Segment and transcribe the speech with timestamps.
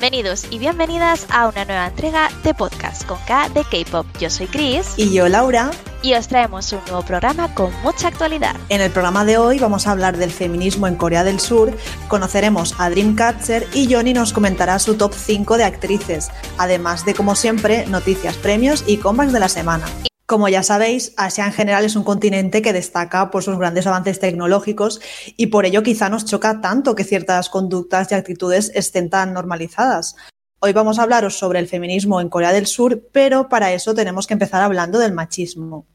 [0.00, 4.06] Bienvenidos y bienvenidas a una nueva entrega de podcast con K de K-Pop.
[4.20, 4.92] Yo soy Chris.
[4.96, 5.72] Y yo, Laura.
[6.02, 8.54] Y os traemos un nuevo programa con mucha actualidad.
[8.68, 11.76] En el programa de hoy vamos a hablar del feminismo en Corea del Sur,
[12.06, 17.34] conoceremos a Dreamcatcher y Johnny nos comentará su top 5 de actrices, además de, como
[17.34, 19.86] siempre, noticias, premios y comebacks de la semana.
[20.28, 24.20] Como ya sabéis, Asia en general es un continente que destaca por sus grandes avances
[24.20, 25.00] tecnológicos
[25.38, 30.16] y por ello quizá nos choca tanto que ciertas conductas y actitudes estén tan normalizadas.
[30.60, 34.26] Hoy vamos a hablaros sobre el feminismo en Corea del Sur, pero para eso tenemos
[34.26, 35.86] que empezar hablando del machismo.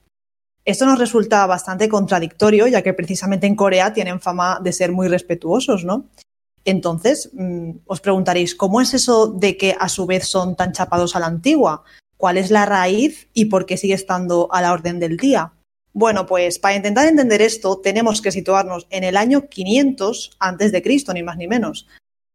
[0.65, 5.09] Esto nos resulta bastante contradictorio, ya que precisamente en Corea tienen fama de ser muy
[5.09, 6.09] respetuosos, ¿no?
[6.65, 11.15] Entonces, mm, os preguntaréis, ¿cómo es eso de que a su vez son tan chapados
[11.15, 11.83] a la antigua?
[12.23, 15.51] Cuál es la raíz y por qué sigue estando a la orden del día.
[15.91, 20.81] Bueno, pues para intentar entender esto tenemos que situarnos en el año 500 antes de
[20.81, 21.85] Cristo, ni más ni menos.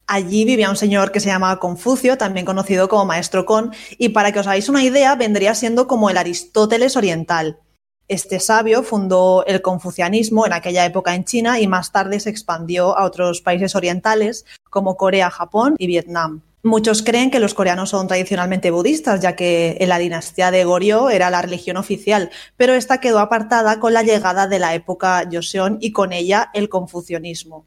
[0.06, 4.30] Allí vivía un señor que se llamaba Confucio, también conocido como Maestro Con, y para
[4.30, 7.60] que os hagáis una idea, vendría siendo como el Aristóteles oriental.
[8.08, 12.94] Este sabio fundó el confucianismo en aquella época en China y más tarde se expandió
[12.94, 16.42] a otros países orientales como Corea, Japón y Vietnam.
[16.64, 21.08] Muchos creen que los coreanos son tradicionalmente budistas, ya que en la dinastía de Goryeo
[21.08, 25.78] era la religión oficial, pero esta quedó apartada con la llegada de la época Joseon
[25.80, 27.66] y con ella el confucianismo.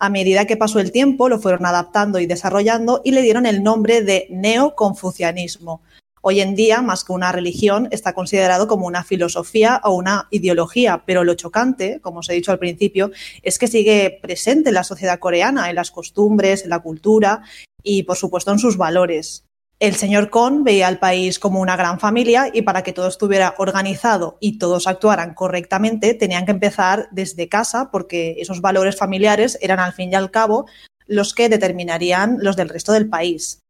[0.00, 3.62] A medida que pasó el tiempo, lo fueron adaptando y desarrollando y le dieron el
[3.62, 5.82] nombre de neoconfucianismo.
[6.20, 11.04] Hoy en día, más que una religión, está considerado como una filosofía o una ideología,
[11.06, 14.84] pero lo chocante, como os he dicho al principio, es que sigue presente en la
[14.84, 17.42] sociedad coreana, en las costumbres, en la cultura
[17.82, 19.44] y, por supuesto, en sus valores.
[19.80, 23.54] El señor Kohn veía al país como una gran familia y para que todo estuviera
[23.56, 29.78] organizado y todos actuaran correctamente tenían que empezar desde casa porque esos valores familiares eran
[29.78, 30.66] al fin y al cabo
[31.06, 33.60] los que determinarían los del resto del país.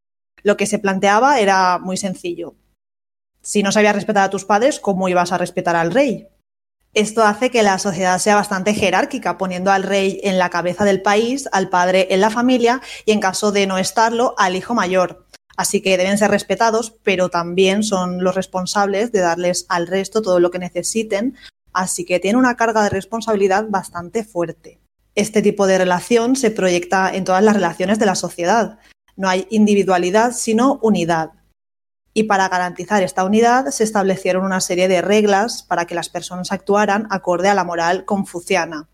[0.43, 2.55] Lo que se planteaba era muy sencillo.
[3.41, 6.27] Si no sabías respetar a tus padres, ¿cómo ibas a respetar al rey?
[6.93, 11.03] Esto hace que la sociedad sea bastante jerárquica, poniendo al rey en la cabeza del
[11.03, 15.25] país, al padre en la familia y, en caso de no estarlo, al hijo mayor.
[15.57, 20.41] Así que deben ser respetados, pero también son los responsables de darles al resto todo
[20.41, 21.37] lo que necesiten,
[21.73, 24.81] así que tiene una carga de responsabilidad bastante fuerte.
[25.15, 28.79] Este tipo de relación se proyecta en todas las relaciones de la sociedad.
[29.17, 31.33] No hay individualidad, sino unidad
[32.13, 36.53] y para garantizar esta unidad se establecieron una serie de reglas para que las personas
[36.53, 38.89] actuaran acorde a la moral confuciana.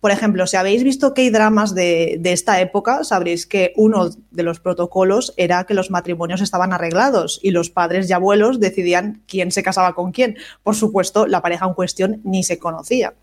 [0.00, 4.10] Por ejemplo, si habéis visto que hay dramas de, de, esta época, sabréis que uno
[4.30, 9.22] de los protocolos era que los matrimonios estaban arreglados y los padres y abuelos decidían
[9.26, 10.36] quién se casaba con quién.
[10.62, 13.14] Por supuesto, la pareja en cuestión ni se conocía.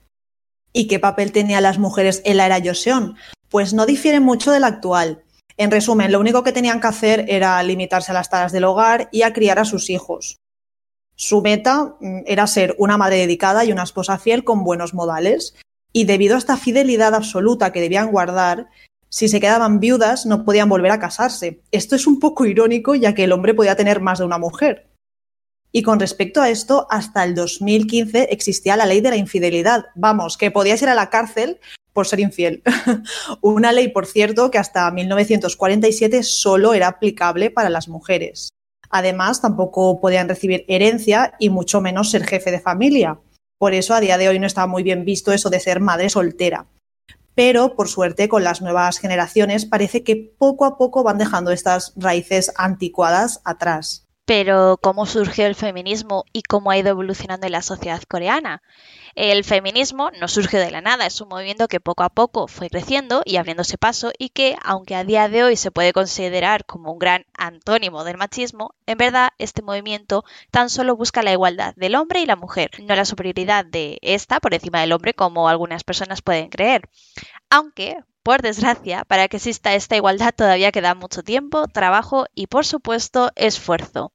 [0.74, 3.16] ¿Y qué papel tenían las mujeres en la era Joseon?
[3.48, 5.23] Pues no difiere mucho del actual.
[5.58, 9.10] En resumen, lo único que tenían que hacer era limitarse a las tareas del hogar
[9.12, 10.38] y a criar a sus hijos.
[11.16, 15.56] Su meta mm, era ser una madre dedicada y una esposa fiel con buenos modales.
[15.92, 18.70] Y debido a esta fidelidad absoluta que debían guardar,
[19.10, 21.62] si se quedaban viudas no podían volver a casarse.
[21.72, 24.88] Esto es un poco irónico ya que el hombre podía tener más de una mujer.
[25.76, 29.86] Y con respecto a esto, hasta el 2015 existía la ley de la infidelidad.
[29.96, 31.60] Vamos, que podías ir a la cárcel
[31.94, 32.62] por ser infiel.
[33.42, 38.50] Una ley, por cierto, que hasta 1947 solo era aplicable para las mujeres.
[38.92, 43.20] Además, tampoco podían recibir herencia y mucho menos ser jefe de familia.
[43.58, 46.12] Por eso a día de hoy no está muy bien visto eso de ser madre
[46.12, 46.68] soltera.
[47.34, 51.94] Pero, por suerte, con las nuevas generaciones parece que poco a poco van dejando estas
[51.96, 54.03] raíces anticuadas atrás.
[54.26, 58.62] Pero, ¿cómo surgió el feminismo y cómo ha ido evolucionando en la sociedad coreana?
[59.16, 62.70] El feminismo no surgió de la nada, es un movimiento que poco a poco fue
[62.70, 66.94] creciendo y abriéndose paso y que, aunque a día de hoy se puede considerar como
[66.94, 71.96] un gran antónimo del machismo, en verdad este movimiento tan solo busca la igualdad del
[71.96, 75.84] hombre y la mujer, no la superioridad de esta por encima del hombre como algunas
[75.84, 76.90] personas pueden creer.
[77.50, 82.66] Aunque, por desgracia, para que exista esta igualdad todavía queda mucho tiempo, trabajo y, por
[82.66, 84.14] supuesto, esfuerzo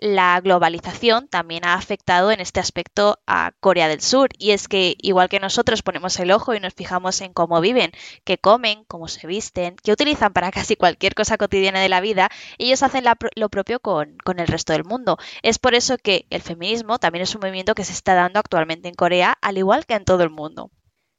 [0.00, 4.30] la globalización también ha afectado en este aspecto a Corea del Sur.
[4.38, 7.92] Y es que, igual que nosotros ponemos el ojo y nos fijamos en cómo viven,
[8.24, 12.30] qué comen, cómo se visten, qué utilizan para casi cualquier cosa cotidiana de la vida,
[12.58, 13.04] ellos hacen
[13.36, 15.18] lo propio con, con el resto del mundo.
[15.42, 18.88] Es por eso que el feminismo también es un movimiento que se está dando actualmente
[18.88, 20.70] en Corea, al igual que en todo el mundo.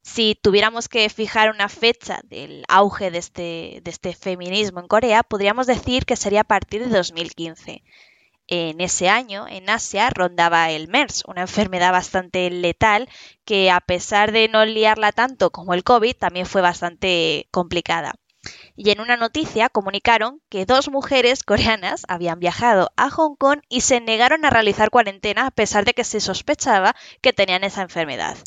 [0.03, 5.24] Si tuviéramos que fijar una fecha del auge de este, de este feminismo en Corea,
[5.24, 7.83] podríamos decir que sería a partir de 2015
[8.51, 13.07] en ese año en Asia rondaba el MERS, una enfermedad bastante letal
[13.45, 18.15] que a pesar de no liarla tanto como el COVID, también fue bastante complicada.
[18.83, 23.81] Y en una noticia comunicaron que dos mujeres coreanas habían viajado a Hong Kong y
[23.81, 28.37] se negaron a realizar cuarentena a pesar de que se sospechaba que tenían esa enfermedad.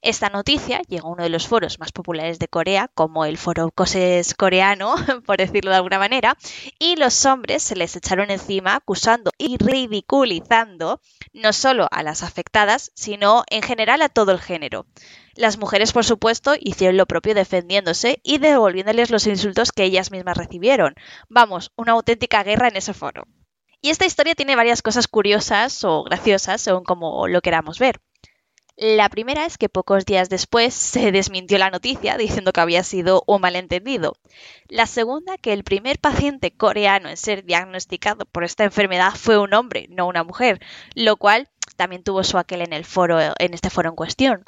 [0.00, 3.70] Esta noticia llegó a uno de los foros más populares de Corea, como el foro
[3.70, 4.94] Coses coreano,
[5.26, 6.38] por decirlo de alguna manera,
[6.78, 11.02] y los hombres se les echaron encima acusando y ridiculizando
[11.34, 14.86] no solo a las afectadas, sino en general a todo el género.
[15.34, 20.36] Las mujeres, por supuesto, hicieron lo propio defendiéndose y devolviéndoles los insultos que ellas mismas
[20.36, 20.94] recibieron.
[21.28, 23.26] Vamos, una auténtica guerra en ese foro.
[23.80, 28.00] Y esta historia tiene varias cosas curiosas o graciosas, según como lo queramos ver.
[28.76, 33.22] La primera es que pocos días después se desmintió la noticia diciendo que había sido
[33.26, 34.16] un malentendido.
[34.68, 39.52] La segunda, que el primer paciente coreano en ser diagnosticado por esta enfermedad fue un
[39.54, 40.60] hombre, no una mujer,
[40.94, 44.44] lo cual también tuvo su aquel en el foro, en este foro en cuestión.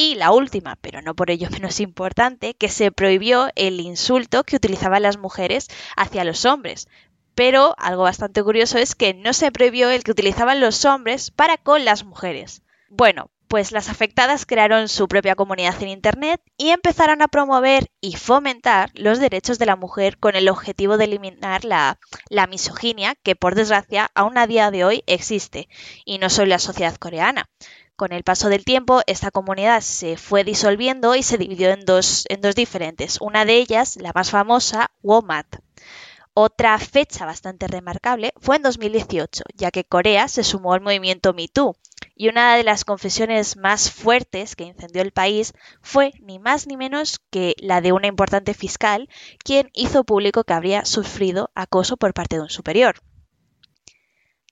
[0.00, 4.54] Y la última, pero no por ello menos importante, que se prohibió el insulto que
[4.54, 5.66] utilizaban las mujeres
[5.96, 6.86] hacia los hombres.
[7.34, 11.56] Pero algo bastante curioso es que no se prohibió el que utilizaban los hombres para
[11.56, 12.62] con las mujeres.
[12.88, 18.14] Bueno, pues las afectadas crearon su propia comunidad en Internet y empezaron a promover y
[18.14, 21.98] fomentar los derechos de la mujer con el objetivo de eliminar la,
[22.48, 25.68] misoginia que por desgracia aún a día de hoy existe,
[26.04, 27.48] y no solo en la sociedad coreana.
[27.98, 32.26] Con el paso del tiempo, esta comunidad se fue disolviendo y se dividió en dos,
[32.28, 33.18] en dos diferentes.
[33.20, 35.56] Una de ellas, la más famosa, WOMAT.
[36.32, 41.74] Otra fecha bastante remarcable fue en 2018, ya que Corea se sumó al movimiento MeToo,
[42.14, 45.52] y una de las confesiones más fuertes que incendió el país
[45.82, 49.08] fue ni más ni menos que la de una importante fiscal,
[49.42, 53.02] quien hizo público que habría sufrido acoso por parte de un superior.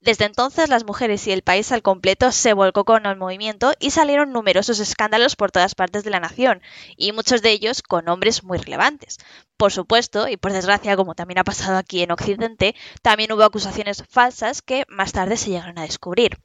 [0.06, 3.91] Desde entonces las mujeres y el país al completo se volcó con el movimiento y
[3.91, 6.62] salieron numerosos escándalos por todas partes de la nación,
[6.97, 9.19] y muchos de ellos con hombres muy relevantes.
[9.56, 14.05] Por supuesto, y por desgracia, como también ha pasado aquí en Occidente, también hubo acusaciones
[14.08, 16.38] falsas que más tarde se llegaron a descubrir.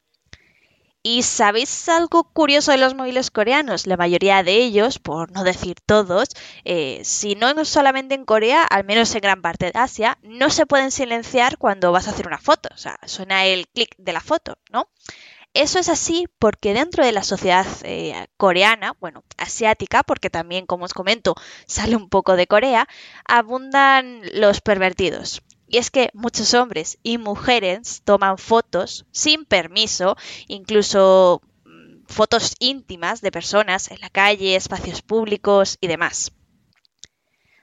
[1.04, 3.88] ¿Y sabéis algo curioso de los móviles coreanos?
[3.88, 6.30] La mayoría de ellos, por no decir todos,
[6.64, 10.68] eh, si no solamente en Corea, al menos en gran parte de Asia, no se
[10.68, 12.70] pueden silenciar cuando vas a hacer una foto.
[12.74, 14.90] O sea, suena el clic de la foto, ¿no?
[15.54, 20.86] Eso es así porque dentro de la sociedad eh, coreana, bueno, asiática, porque también, como
[20.86, 22.88] os comento, sale un poco de Corea,
[23.26, 25.42] abundan los pervertidos.
[25.72, 30.18] Y es que muchos hombres y mujeres toman fotos sin permiso,
[30.50, 36.34] incluso mm, fotos íntimas de personas en la calle, espacios públicos y demás.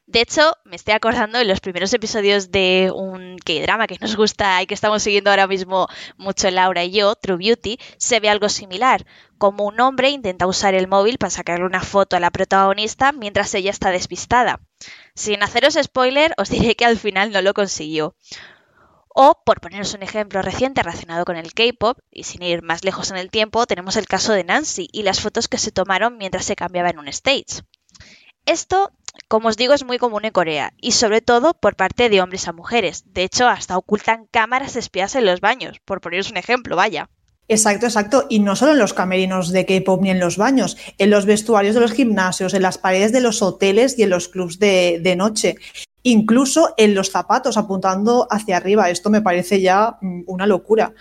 [0.07, 4.63] De hecho, me estoy acordando en los primeros episodios de un K-drama que nos gusta
[4.63, 8.49] y que estamos siguiendo ahora mismo mucho Laura y yo, True Beauty, se ve algo
[8.49, 9.05] similar,
[9.37, 13.55] como un hombre intenta usar el móvil para sacarle una foto a la protagonista mientras
[13.55, 14.61] ella está despistada.
[15.15, 18.15] Sin haceros spoiler, os diré que al final no lo consiguió.
[19.09, 23.11] O, por poneros un ejemplo reciente relacionado con el K-pop, y sin ir más lejos
[23.11, 26.45] en el tiempo, tenemos el caso de Nancy y las fotos que se tomaron mientras
[26.45, 27.63] se cambiaba en un stage.
[28.47, 28.93] Esto
[29.27, 32.47] como os digo, es muy común en Corea y sobre todo por parte de hombres
[32.47, 33.03] a mujeres.
[33.07, 37.11] De hecho, hasta ocultan cámaras espías en los baños, por poneros un ejemplo, vaya.
[37.49, 38.27] Exacto, exacto.
[38.29, 41.75] Y no solo en los camerinos de K-pop ni en los baños, en los vestuarios
[41.75, 45.57] de los gimnasios, en las paredes de los hoteles y en los clubs de, noche.
[46.03, 48.91] Incluso en los zapatos apuntando hacia arriba.
[48.91, 50.93] Esto me parece ya mm, una locura.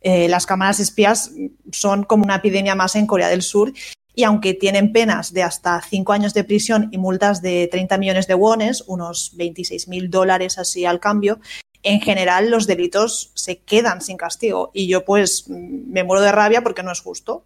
[0.00, 1.30] Eh, las cámaras espías
[1.70, 3.72] son como una epidemia más en Corea del Sur
[4.14, 8.26] y aunque tienen penas de hasta cinco años de prisión y multas de 30 millones
[8.26, 11.38] de wones, unos 26 mil dólares así al cambio,
[11.86, 16.62] en general los delitos se quedan sin castigo y yo pues me muero de rabia
[16.62, 17.44] porque no es justo.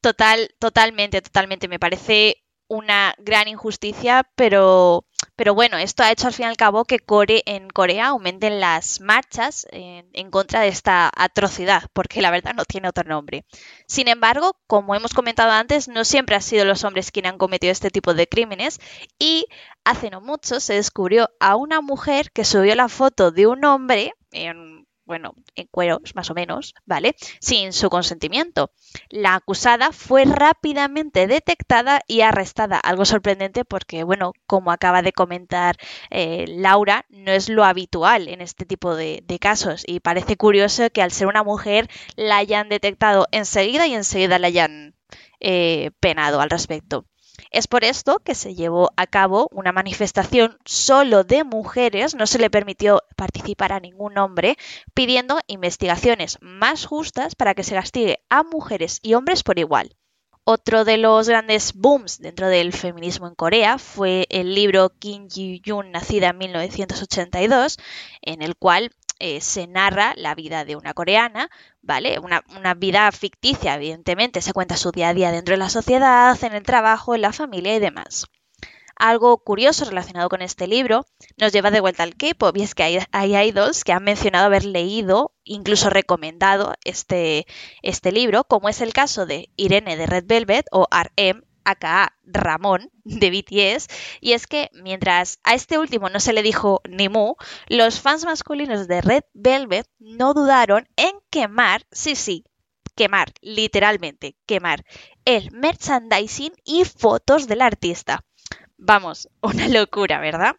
[0.00, 1.68] Total, totalmente, totalmente.
[1.68, 5.04] Me parece una gran injusticia, pero,
[5.36, 6.98] pero bueno, esto ha hecho al fin y al cabo que
[7.46, 12.64] en Corea aumenten las marchas en, en, contra de esta atrocidad, porque la verdad no
[12.64, 13.44] tiene otro nombre.
[13.86, 17.72] Sin embargo, como hemos comentado antes, no siempre han sido los hombres quienes han cometido
[17.72, 18.80] este tipo de crímenes
[19.18, 19.46] y
[19.84, 24.14] hace no mucho se descubrió a una mujer que subió la foto de un hombre
[24.32, 24.71] en
[25.12, 27.14] bueno, en cueros más o menos, ¿vale?
[27.38, 28.70] Sin su consentimiento.
[29.10, 35.76] La acusada fue rápidamente detectada y arrestada, algo sorprendente porque, bueno, como acaba de comentar
[36.08, 41.02] eh, Laura, no es lo habitual en este tipo de, casos y parece curioso que
[41.02, 44.94] al ser una mujer la hayan detectado enseguida y enseguida la hayan
[45.40, 47.04] eh, penado al respecto.
[47.50, 52.38] Es por esto que se llevó a cabo una manifestación solo de mujeres, no se
[52.38, 54.56] le permitió participar a ningún hombre,
[54.94, 59.96] pidiendo investigaciones más justas para que se castigue a mujeres y hombres por igual.
[60.44, 65.92] Otro de los grandes booms dentro del feminismo en Corea fue el libro Kim Ji-yoon,
[65.92, 67.78] nacida en 1982,
[68.22, 68.90] en el cual
[69.22, 71.48] eh, se narra la vida de una coreana,
[71.80, 72.18] ¿vale?
[72.18, 76.36] Una, una, vida ficticia, evidentemente, se cuenta su día a día dentro de la sociedad,
[76.42, 78.26] en el trabajo, en la familia y demás.
[78.96, 82.82] Algo curioso relacionado con este libro nos lleva de vuelta al K-pop y es que
[83.12, 87.46] hay, idols que han mencionado haber leído, incluso recomendado este,
[87.82, 92.90] este libro, como es el caso de Irene de Red Velvet o RM aka Ramón
[93.04, 93.88] de BTS,
[94.20, 97.34] y es que mientras a este último no se le dijo ni mu,
[97.68, 102.44] los fans masculinos de Red Velvet no dudaron en quemar, sí, sí,
[102.94, 104.84] quemar, literalmente, quemar
[105.24, 108.24] el merchandising y fotos del artista.
[108.76, 110.56] Vamos, una locura, ¿verdad?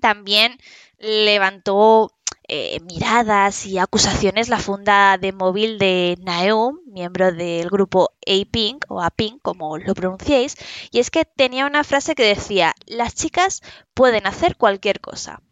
[0.00, 0.58] También
[0.98, 2.10] levantó
[2.48, 9.02] eh, miradas y acusaciones la funda de móvil de Naeum, miembro del grupo A-Pink o
[9.02, 10.56] A-Pink, como lo pronunciéis,
[10.90, 13.60] y es que tenía una frase que decía, las chicas
[13.92, 15.42] pueden hacer cualquier cosa.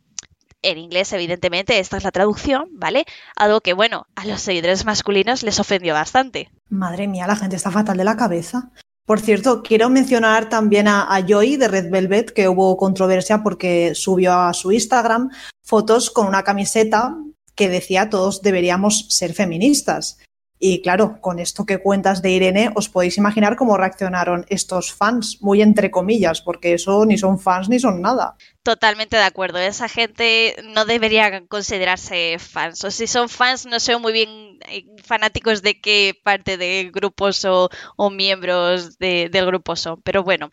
[0.63, 3.05] En inglés, evidentemente, esta es la traducción, ¿vale?
[3.37, 6.51] Algo que, bueno, a los seguidores masculinos les ofendió bastante.
[6.69, 8.73] Madre mía, la gente está fatal de la cabeza.
[9.07, 14.35] Por cierto, quiero mencionar también a, Joy de Red Velvet, que hubo controversia porque subió
[14.35, 15.31] a su Instagram
[15.63, 17.17] fotos con una camiseta
[17.55, 20.19] que decía todos deberíamos ser feministas.
[20.59, 25.39] Y claro, con esto que cuentas de Irene, os podéis imaginar cómo reaccionaron estos fans,
[25.43, 28.37] muy entre comillas, porque eso ni son fans ni son nada.
[28.63, 29.59] Totalmente de acuerdo.
[29.59, 32.83] Esa gente no debería considerarse fans.
[32.85, 37.45] O si son fans, no sé muy bien eh, fanáticos de qué parte de grupos
[37.45, 37.69] o,
[38.11, 40.01] miembros del grupo son.
[40.03, 40.51] Pero bueno,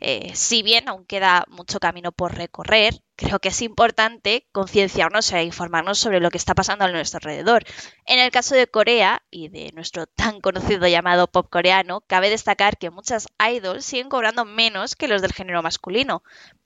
[0.00, 5.42] eh, si bien aún queda mucho camino por recorrer, creo que es importante concienciarnos e
[5.44, 7.64] informarnos sobre lo que está pasando a nuestro alrededor.
[8.06, 12.78] En el caso de Corea y de nuestro tan conocido llamado pop coreano, cabe destacar
[12.78, 16.22] que muchas idols siguen cobrando menos que los del género masculino,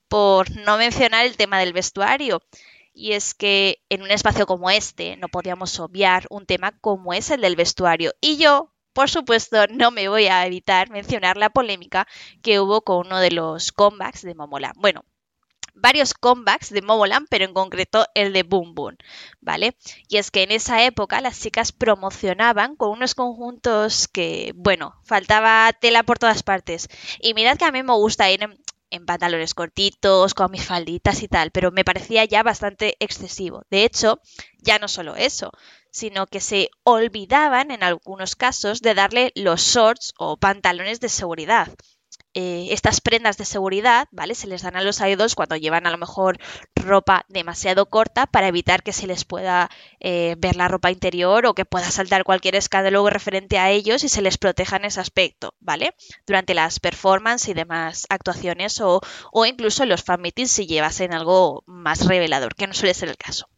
[0.08, 2.42] por no mencionar el tema del vestuario.
[2.92, 7.30] Y es que en un espacio como este no podíamos obviar un tema como es
[7.30, 8.12] el del vestuario.
[8.20, 12.08] Y yo, por supuesto, no me voy a evitar mencionar la polémica
[12.42, 14.72] que hubo con uno de los comebacks de Momola.
[14.76, 15.04] Bueno,
[15.80, 18.96] varios comebacks de Momoland, pero en concreto el de Boom Boom,
[19.40, 19.76] ¿vale?
[20.08, 25.72] Y es que en esa época las chicas promocionaban con unos conjuntos que, bueno, faltaba
[25.72, 26.88] tela por todas partes.
[27.20, 28.42] Y mirad que a mí me gusta ir
[28.90, 33.62] en, pantalones cortitos, con mis falditas y tal, pero me parecía ya bastante excesivo.
[33.70, 34.20] De hecho,
[34.58, 35.52] ya no solo eso,
[35.90, 41.68] sino que se olvidaban en algunos casos de darle los shorts o pantalones de seguridad.
[42.40, 44.36] Eh, estas prendas de seguridad, ¿vale?
[44.36, 46.38] Se les dan a los idols cuando llevan a lo mejor
[46.76, 49.68] ropa demasiado corta para evitar que se les pueda
[49.98, 54.08] eh, ver la ropa interior o que pueda saltar cualquier escándalo referente a ellos y
[54.08, 55.96] se les proteja en ese aspecto, ¿vale?
[56.28, 59.00] Durante las performances y demás actuaciones o,
[59.32, 63.08] o incluso en los fan meetings si llevasen algo más revelador, que no suele ser
[63.08, 63.48] el caso.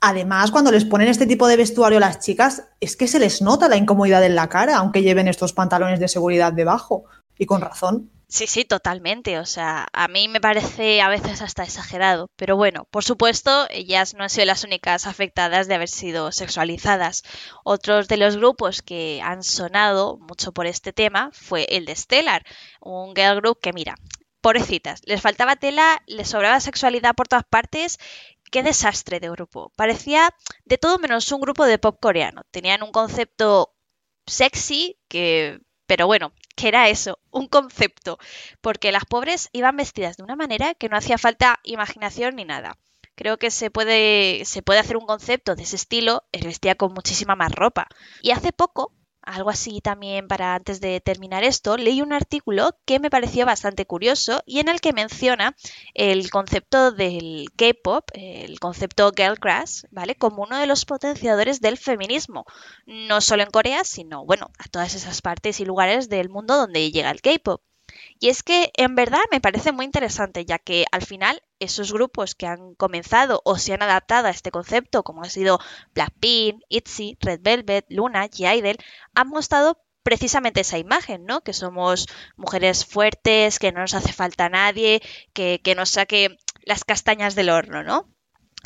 [0.00, 3.42] Además, cuando les ponen este tipo de vestuario a las chicas, es que se les
[3.42, 7.06] nota la incomodidad en la cara, aunque lleven estos pantalones de seguridad debajo.
[7.38, 8.10] Y con razón.
[8.28, 9.38] Sí, sí, totalmente.
[9.38, 12.28] O sea, a mí me parece a veces hasta exagerado.
[12.36, 17.22] Pero bueno, por supuesto, ellas no han sido las únicas afectadas de haber sido sexualizadas.
[17.64, 22.44] Otros de los grupos que han sonado mucho por este tema fue el de Stellar,
[22.80, 23.94] un girl group que, mira,
[24.40, 27.98] pobrecitas, les faltaba tela, les sobraba sexualidad por todas partes.
[28.50, 29.72] Qué desastre de grupo.
[29.76, 30.30] Parecía
[30.64, 32.42] de todo menos un grupo de pop coreano.
[32.50, 33.74] Tenían un concepto
[34.26, 37.18] sexy que pero bueno, ¿qué era eso?
[37.30, 38.18] Un concepto,
[38.60, 42.76] porque las pobres iban vestidas de una manera que no hacía falta imaginación ni nada.
[43.14, 47.36] Creo que se puede, se puede hacer un concepto de ese estilo, vestía con muchísima
[47.36, 47.88] más ropa.
[48.22, 48.92] Y hace poco
[49.26, 53.84] algo así también para antes de terminar esto, leí un artículo que me pareció bastante
[53.84, 55.54] curioso y en el que menciona
[55.94, 60.14] el concepto del K-pop, el concepto girl crush, ¿vale?
[60.14, 62.46] Como uno de los potenciadores del feminismo,
[62.86, 66.90] no solo en Corea, sino bueno, a todas esas partes y lugares del mundo donde
[66.90, 67.60] llega el K-pop.
[68.18, 72.34] Y es que en verdad me parece muy interesante, ya que al final esos grupos
[72.34, 75.58] que han comenzado o se han adaptado a este concepto, como ha sido
[75.94, 78.76] Blackpink, ITZY, Red Velvet, Luna, G-Idol,
[79.14, 81.42] han mostrado precisamente esa imagen, ¿no?
[81.42, 82.06] Que somos
[82.36, 87.50] mujeres fuertes, que no nos hace falta nadie, que, que nos saque las castañas del
[87.50, 88.08] horno, ¿no?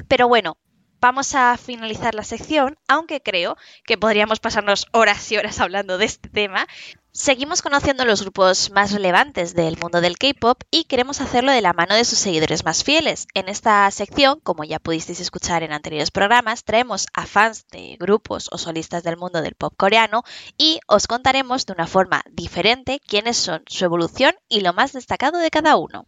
[0.07, 0.59] Pero bueno,
[1.01, 6.05] vamos a finalizar la sección, aunque creo que podríamos pasarnos horas y horas hablando de
[6.05, 6.67] este tema.
[7.13, 11.73] Seguimos conociendo los grupos más relevantes del mundo del K-pop y queremos hacerlo de la
[11.73, 13.27] mano de sus seguidores más fieles.
[13.35, 18.49] En esta sección, como ya pudisteis escuchar en anteriores programas, traemos a fans de grupos
[18.53, 20.23] o solistas del mundo del pop coreano
[20.57, 25.41] y os contaremos de una forma diferente quiénes son, su evolución y lo más destacado
[25.41, 26.07] de cada uno.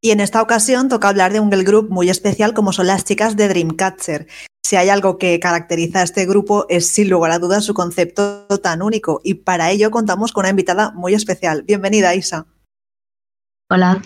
[0.00, 3.04] Y en esta ocasión toca hablar de un girl group muy especial como son las
[3.04, 4.26] chicas de Dreamcatcher.
[4.70, 8.46] Si hay algo que caracteriza a este grupo es sin lugar a dudas su concepto
[8.62, 11.64] tan único y para ello contamos con una invitada muy especial.
[11.64, 12.46] Bienvenida Isa.
[13.68, 14.00] Hola.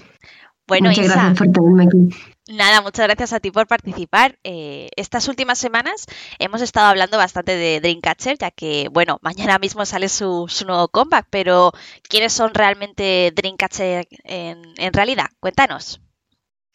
[0.66, 2.08] Bueno, Muchas Isa, gracias por tenerme aquí.
[2.48, 4.38] Nada, muchas gracias a ti por participar.
[4.42, 6.06] Eh, estas últimas semanas
[6.38, 10.88] hemos estado hablando bastante de Dreamcatcher, ya que, bueno, mañana mismo sale su, su nuevo
[10.88, 11.72] comeback, pero
[12.08, 15.26] ¿quiénes son realmente Dreamcatcher en, en realidad?
[15.40, 16.00] Cuéntanos.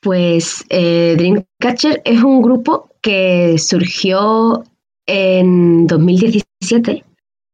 [0.01, 4.63] Pues eh, Dreamcatcher es un grupo que surgió
[5.05, 7.03] en 2017,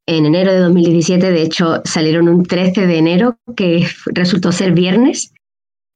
[0.07, 5.33] en enero de 2017, de hecho salieron un 13 de enero que resultó ser viernes,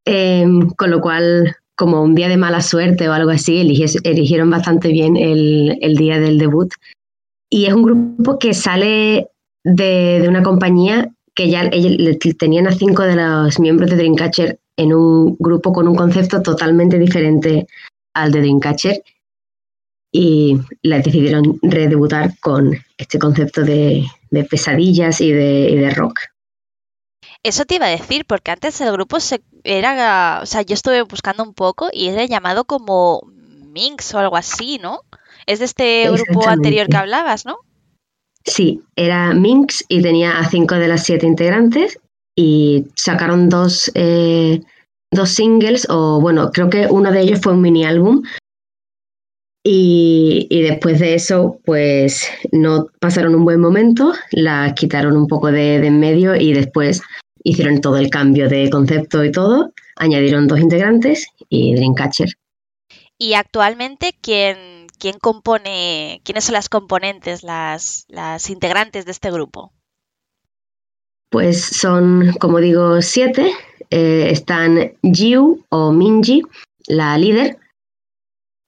[0.06, 0.46] eh,
[0.78, 3.62] con lo cual como un día de mala suerte o algo así,
[4.04, 6.74] eligieron bastante bien el, día del debut.
[7.50, 9.30] Y es un grupo que sale
[9.64, 11.70] de, una compañía que ya
[12.38, 16.98] tenían a cinco de los miembros de Dreamcatcher en un grupo con un concepto totalmente
[16.98, 17.68] diferente
[18.14, 19.04] al de Dreamcatcher
[20.10, 26.22] y la decidieron redebutar con este concepto de, de pesadillas y de, y de rock.
[27.44, 31.02] Eso te iba a decir, porque antes el grupo se, era, o sea, yo estuve
[31.02, 33.22] buscando un poco y era llamado como
[33.74, 35.02] Minx o algo así, ¿no?
[35.46, 37.58] Es de este grupo anterior que hablabas, ¿no?
[38.46, 42.00] Sí, era Minx y tenía a cinco de las siete integrantes
[42.40, 44.62] y sacaron dos, eh,
[45.12, 48.24] dos singles, o bueno, creo que uno de ellos fue un mini álbum.
[49.62, 55.52] Y, y después de eso, pues no pasaron un buen momento, las quitaron un poco
[55.52, 57.02] de, de en medio y después
[57.44, 62.30] hicieron todo el cambio de concepto y todo, añadieron dos integrantes y Dreamcatcher.
[63.18, 69.74] Y actualmente, ¿quién, quién compone, quiénes son las componentes, las, las integrantes de este grupo?
[71.30, 73.52] Pues son, como digo, siete.
[73.92, 76.44] Eh, están Jiu o Minji,
[76.88, 77.58] la líder.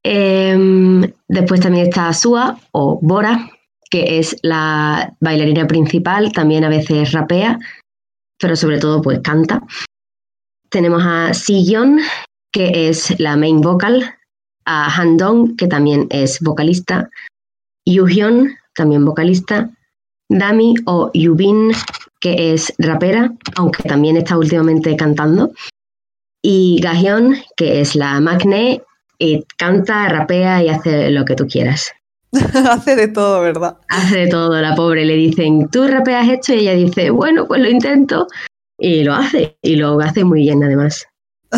[0.03, 3.49] Em, después también está Sua o Bora,
[3.89, 7.59] que es la bailarina principal, también a veces rapea,
[8.39, 9.61] pero sobre todo pues canta.
[10.69, 11.99] Tenemos a Si-yeon,
[12.51, 14.15] que es la main vocal,
[14.65, 17.09] a Han-dong, que también es vocalista,
[17.85, 19.69] Yu-hyun, también vocalista,
[20.29, 21.71] Dami o Yubin,
[22.21, 25.51] que es rapera, aunque también está últimamente cantando,
[26.41, 28.81] y Gahyun, que es la Macne,
[29.19, 31.91] y canta, rapea y hace lo que tú quieras.
[32.31, 33.77] Hace de todo, ¿verdad?
[33.89, 35.03] Hace de todo, la pobre.
[35.03, 36.53] Le dicen, ¿tú rapeas esto?
[36.53, 38.27] Y ella dice, bueno, pues lo intento.
[38.79, 41.05] Y lo hace, y lo hace muy bien además.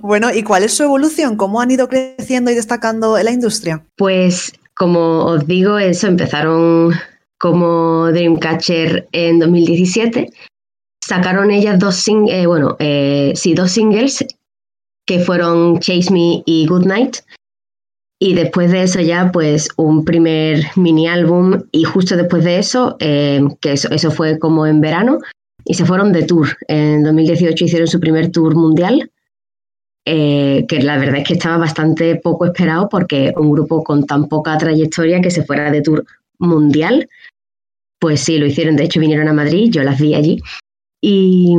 [0.00, 1.36] Bueno, ¿y cuál es su evolución?
[1.36, 3.84] ¿Cómo han ido creciendo y destacando en la industria?
[3.96, 6.94] Pues como os digo, eso empezaron
[7.44, 10.30] como Dreamcatcher en 2017.
[11.06, 14.24] Sacaron ellas dos, sing eh, bueno, eh, sí, dos singles
[15.06, 17.16] que fueron Chase Me y Good Night.
[18.18, 22.96] Y después de eso ya, pues un primer mini álbum y justo después de eso,
[23.00, 25.18] eh, que eso, eso fue como en verano,
[25.66, 26.48] y se fueron de tour.
[26.66, 29.10] En 2018 hicieron su primer tour mundial,
[30.06, 34.30] eh, que la verdad es que estaba bastante poco esperado porque un grupo con tan
[34.30, 36.06] poca trayectoria que se fuera de tour
[36.38, 37.06] mundial,
[38.04, 38.76] pues sí, lo hicieron.
[38.76, 40.42] De hecho, vinieron a Madrid, yo las vi allí.
[41.00, 41.56] Y,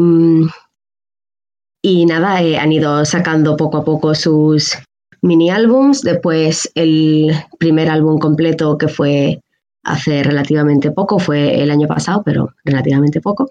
[2.05, 4.77] nada, eh, han ido sacando poco a poco sus
[5.23, 6.03] mini álbums.
[6.03, 9.41] Después el primer álbum completo que fue
[9.83, 13.49] hace relativamente poco, fue el año pasado, pero relativamente poco.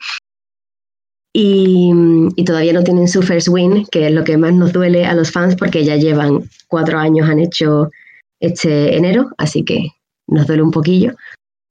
[1.32, 1.90] Y,
[2.36, 5.14] y, todavía no tienen su first win, que es lo que más nos duele a
[5.14, 7.90] los fans porque ya llevan cuatro años, han hecho
[8.38, 9.88] este enero, así que
[10.28, 11.14] nos duele un poquillo,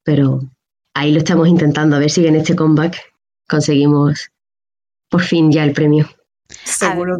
[0.03, 0.41] pero
[0.93, 2.97] ahí lo estamos intentando, a ver si en este comeback
[3.47, 4.29] conseguimos
[5.09, 6.09] por fin ya el premio.
[6.63, 7.17] Seguro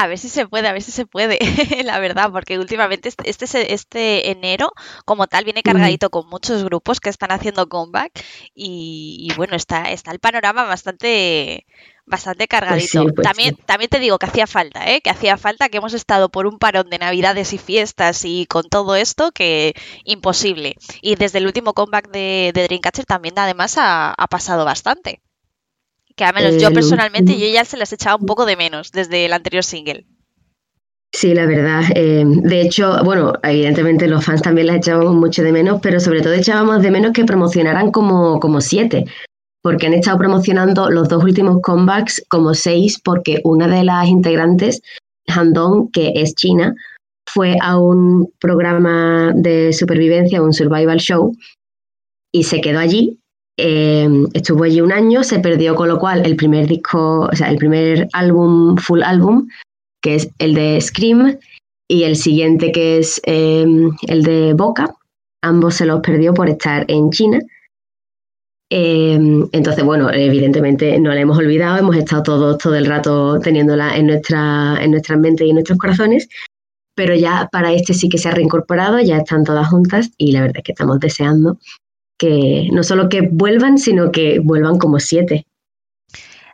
[0.00, 1.40] A ver si se puede, a ver si se puede,
[1.84, 4.70] la verdad, porque últimamente este, este, este enero
[5.04, 8.12] como tal viene cargadito con muchos grupos que están haciendo comeback
[8.54, 11.66] y, y bueno, está, está el panorama bastante,
[12.06, 13.02] bastante cargadito.
[13.02, 13.62] Pues sí, pues también, sí.
[13.66, 15.00] también te digo que hacía falta, ¿eh?
[15.00, 18.68] que hacía falta que hemos estado por un parón de navidades y fiestas y con
[18.68, 20.76] todo esto que imposible.
[21.02, 25.22] Y desde el último comeback de, de Dreamcatcher también además ha, ha pasado bastante
[26.18, 29.24] que al menos yo personalmente yo ya se las echaba un poco de menos desde
[29.24, 30.04] el anterior single.
[31.12, 31.84] Sí, la verdad.
[31.94, 36.20] eh, de hecho, bueno, evidentemente los fans también las echábamos mucho de menos, pero sobre
[36.20, 39.06] todo echábamos de menos que promocionaran como, como siete.
[39.62, 44.80] porque han estado promocionando los dos últimos comebacks como seis, porque una de las integrantes,
[45.28, 46.74] Handong, que es china,
[47.26, 51.36] fue a un programa de supervivencia, un survival show,
[52.32, 53.17] y se quedó allí.
[53.60, 57.50] Em, estuvo allí un año, se perdió, con lo cual el primer disco, o sea,
[57.50, 59.48] el primer álbum, full álbum,
[60.00, 61.36] que es el de Scream,
[61.88, 64.94] y el siguiente que es em, el de Boca,
[65.42, 67.40] ambos se los perdió por estar en China.
[68.70, 73.96] Em, entonces, bueno, evidentemente no la hemos olvidado, hemos estado todos todo el rato teniéndola
[73.96, 76.28] en nuestra, en nuestras mentes y en nuestros corazones,
[76.94, 80.42] pero ya para este sí que se ha reincorporado, ya están todas juntas y la
[80.42, 81.58] verdad es que estamos deseando
[82.18, 85.46] que no solo que vuelvan, sino que vuelvan como siete.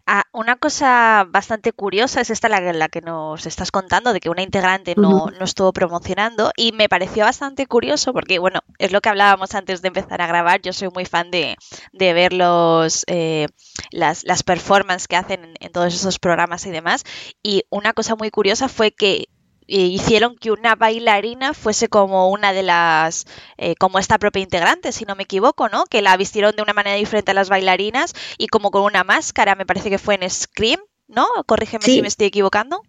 [0.07, 4.29] Ah, una cosa bastante curiosa es esta la, la, que nos estás contando, de que
[4.29, 9.00] una integrante no, no, estuvo promocionando y me pareció bastante curioso porque, bueno, es lo
[9.00, 11.57] que hablábamos antes de empezar a grabar, yo soy muy fan de,
[11.94, 13.46] de ver los, eh,
[13.92, 17.05] las, las performances que hacen en, en todos esos programas y demás.
[17.42, 19.29] Y una cosa muy curiosa fue que
[19.66, 25.05] hicieron que una bailarina fuese como una de las, eh, como esta propia integrante, si
[25.05, 25.85] no me equivoco, ¿no?
[25.85, 29.55] Que la vistieron de una manera diferente a las bailarinas y como con una máscara,
[29.55, 31.27] me parece que fue en Scream, ¿no?
[31.46, 32.81] Corrígeme si me estoy equivocando.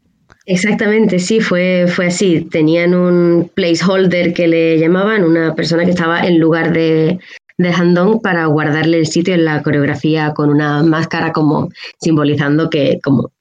[0.45, 2.41] Exactamente, sí, fue, fue así.
[2.41, 7.19] Tenían un placeholder que le llamaban, una persona que estaba en lugar de,
[7.57, 12.99] de Handong para guardarle el sitio en la coreografía con una máscara como simbolizando que
[13.03, 13.31] como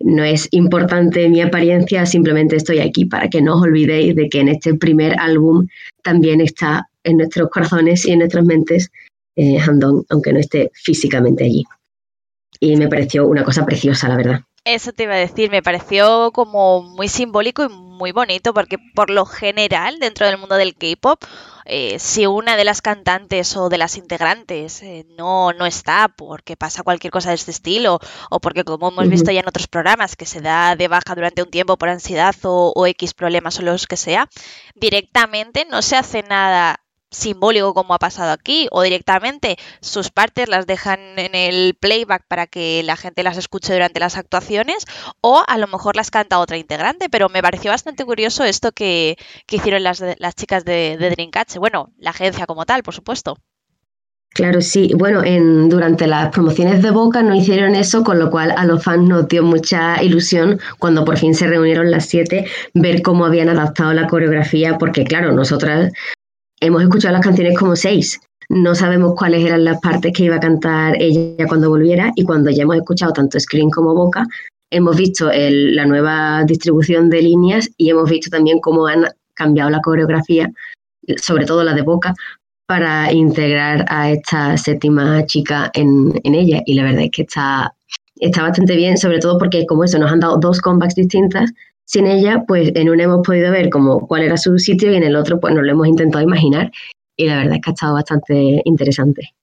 [0.00, 4.40] no es importante mi apariencia, simplemente estoy aquí para que no os olvidéis de que
[4.40, 5.66] en este primer álbum
[6.02, 8.90] también está en nuestros corazones y en nuestras mentes
[9.36, 9.58] eh,
[10.08, 11.64] aunque no esté físicamente allí.
[12.58, 14.40] Y me pareció una cosa preciosa, la verdad.
[14.64, 19.08] Eso te iba a decir, me pareció como muy simbólico y muy bonito porque por
[19.08, 21.24] lo general dentro del mundo del K-Pop,
[21.64, 26.58] eh, si una de las cantantes o de las integrantes eh, no, no está porque
[26.58, 30.14] pasa cualquier cosa de este estilo o porque como hemos visto ya en otros programas
[30.14, 33.62] que se da de baja durante un tiempo por ansiedad o, o X problemas o
[33.62, 34.28] los que sea,
[34.74, 40.66] directamente no se hace nada simbólico como ha pasado aquí o directamente sus partes las
[40.66, 44.86] dejan en el playback para que la gente las escuche durante las actuaciones
[45.20, 47.08] o a lo mejor las canta otra integrante.
[47.08, 51.56] Pero me pareció bastante curioso esto que, que hicieron las, las chicas de, de Dreamcatch
[51.56, 53.36] bueno la agencia como tal por supuesto.
[54.32, 54.92] Claro, sí.
[54.96, 58.82] Bueno, en, durante las promociones de Boca no hicieron eso, con lo cual a los
[58.82, 63.48] fans nos dio mucha ilusión cuando por fin se reunieron las siete, ver cómo habían
[63.48, 65.92] adaptado la coreografía, porque claro, nosotras
[66.60, 68.20] hemos escuchado las canciones como seis.
[68.48, 72.50] No sabemos cuáles eran las partes que iba a cantar ella cuando volviera y cuando
[72.50, 74.26] ya hemos escuchado tanto Screen como Boca,
[74.70, 79.80] hemos visto la nueva distribución de líneas y hemos visto también cómo han cambiado la
[79.80, 80.50] coreografía,
[81.16, 82.14] sobre todo la de Boca,
[82.66, 86.62] para integrar a esta séptima chica en, en ella.
[86.66, 87.72] Y la verdad es que está,
[88.16, 91.52] está bastante bien, sobre todo porque como eso, nos han dado dos comebacks distintas
[91.90, 95.02] sin ella, pues en una hemos podido ver como cuál era su sitio y en
[95.02, 96.70] el otro pues nos lo hemos intentado imaginar
[97.16, 99.34] y la verdad es que ha estado bastante interesante.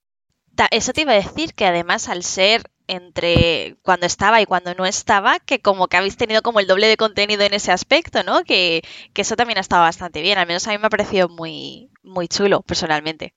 [0.71, 4.86] Eso te iba a decir que además al ser entre cuando estaba y cuando no
[4.86, 8.45] estaba, que como que habéis tenido como el doble de contenido en ese aspecto, ¿no?
[8.45, 8.81] Que,
[9.13, 11.91] que eso también ha estado bastante bien, al menos a mí me ha parecido muy,
[12.01, 13.33] muy chulo personalmente.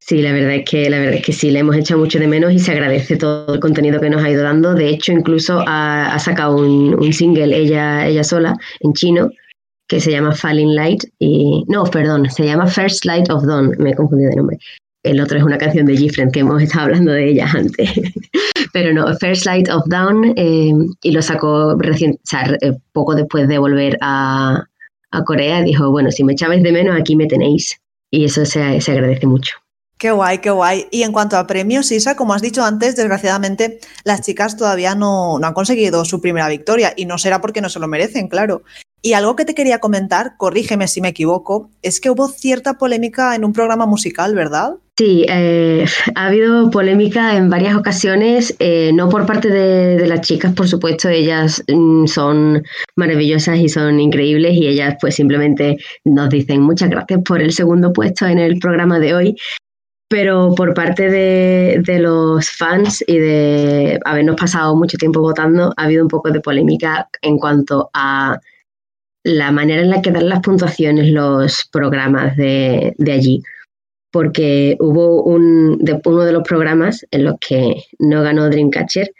[0.00, 2.26] Sí, la verdad es que la verdad es que sí, le hemos echado mucho de
[2.26, 4.74] menos y se agradece todo el contenido que nos ha ido dando.
[4.74, 9.30] De hecho, incluso ha, sacado un, single ella, ella sola en chino
[9.88, 13.90] que se llama Falling Light y no, perdón, se llama First Light of Dawn, me
[13.90, 14.58] he confundido de nombre.
[15.02, 17.90] El otro es una canción de Gifren que hemos estado hablando de ella antes.
[18.72, 22.18] Pero no, First Light of Dawn eh, y lo sacó recién,
[22.60, 24.64] eh, poco después de volver a,
[25.10, 25.62] a Corea.
[25.62, 27.80] Dijo, bueno, si me echabais de menos, aquí me tenéis.
[28.10, 29.56] Y eso se, se agradece mucho.
[30.00, 30.86] Qué guay, qué guay.
[30.90, 35.38] Y en cuanto a premios, Isa, como has dicho antes, desgraciadamente las chicas todavía no,
[35.42, 38.62] han conseguido su primera victoria y no será porque no se lo merecen, claro.
[39.02, 43.34] Y algo que te quería comentar, corrígeme si me equivoco, es que hubo cierta polémica
[43.34, 44.76] en un programa musical, ¿verdad?
[44.96, 45.84] Sí, eh,
[46.14, 50.66] ha habido polémica en varias ocasiones, eh, no por parte de, de, las chicas, por
[50.66, 52.62] supuesto, ellas mm, son
[52.96, 57.92] maravillosas y son increíbles y ellas pues simplemente nos dicen muchas gracias por el segundo
[57.92, 59.36] puesto en el programa de hoy,
[60.10, 65.84] pero por parte de, de, los fans y de habernos pasado mucho tiempo votando, ha
[65.84, 68.40] habido un poco de polémica en cuanto a
[69.22, 73.42] la manera en la que dan las puntuaciones los programas de, de allí.
[74.10, 79.12] Porque hubo un, de, uno de los programas en los que no ganó Dreamcatcher.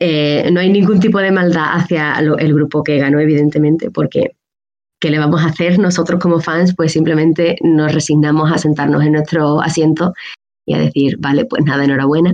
[0.00, 4.32] Eh, no hay ningún tipo de maldad hacia el grupo que ganó, evidentemente, porque
[5.00, 6.74] ¿qué le vamos a hacer nosotros como fans?
[6.76, 10.12] Pues simplemente nos resignamos a sentarnos en nuestro asiento
[10.66, 12.30] y a decir, vale, pues nada, enhorabuena.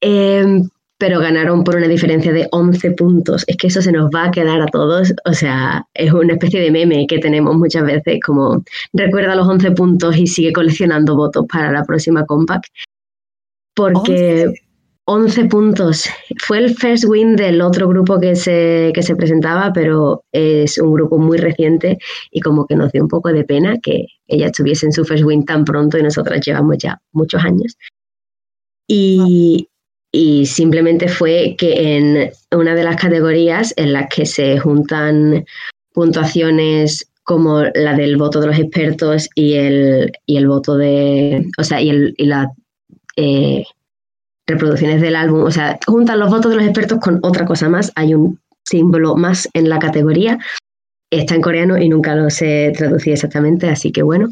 [0.00, 0.68] Em,
[0.98, 3.44] pero ganaron por una diferencia de 11 puntos.
[3.46, 5.14] Es que eso se nos va a quedar a todos.
[5.24, 9.70] O sea, es una especie de meme que tenemos muchas veces, como recuerda los 11
[9.72, 12.66] puntos y sigue coleccionando votos para la próxima compact.
[13.74, 14.60] Porque 11,
[15.48, 16.08] puntos.
[16.38, 20.92] Fue el first win del otro grupo que se, que se presentaba, pero es un
[20.92, 21.98] grupo muy reciente
[22.30, 25.24] y como que nos dio un poco de pena que ella estuviese en su first
[25.24, 27.76] win tan pronto y nosotras llevamos ya muchos años.
[28.86, 29.68] Y,
[30.12, 35.44] y simplemente fue que en una de las categorías en las que se juntan
[35.92, 41.64] puntuaciones como la del voto de los expertos y el, y el voto de, o
[41.64, 42.48] sea, y, el, y las
[43.16, 43.64] eh,
[44.50, 47.92] reproducciones del álbum, o sea, juntan los votos de los expertos con otra cosa más,
[47.94, 50.38] hay un símbolo más en la categoría,
[51.10, 54.28] está en coreano y nunca lo sé traducir exactamente, así que bueno.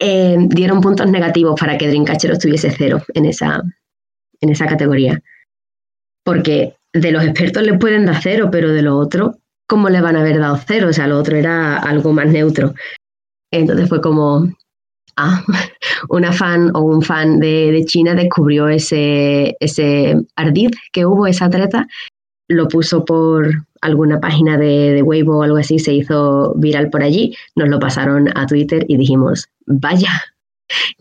[0.00, 3.62] Eh, dieron puntos negativos para que Dreamcatcher estuviese cero en esa,
[4.40, 5.20] en esa categoría.
[6.24, 10.16] Porque de los expertos le pueden dar cero, pero de lo otro, ¿cómo le van
[10.16, 10.88] a haber dado cero?
[10.90, 12.74] O sea, lo otro era algo más neutro.
[13.50, 14.48] Entonces fue como,
[16.08, 21.86] una fan o un fan de, China descubrió ese, ese ardid que hubo, esa treta,
[22.48, 23.50] lo puso por
[23.80, 27.78] alguna página de, de Weibo o algo así, se hizo viral por allí, nos lo
[27.78, 30.10] pasaron a Twitter y dijimos, vaya,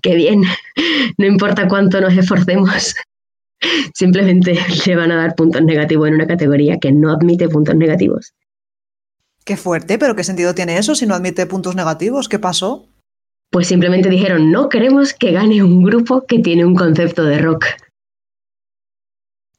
[0.02, 0.44] qué bien,
[1.18, 2.96] no importa cuánto nos esforcemos,
[3.94, 8.34] Simplemente le van a dar puntos negativos en una categoría que no admite puntos negativos.
[9.44, 12.28] Qué fuerte, pero ¿qué sentido tiene eso si no admite puntos negativos?
[12.28, 12.88] ¿Qué pasó?
[13.50, 17.66] Pues simplemente dijeron, no queremos que gane un grupo que tiene un concepto de rock.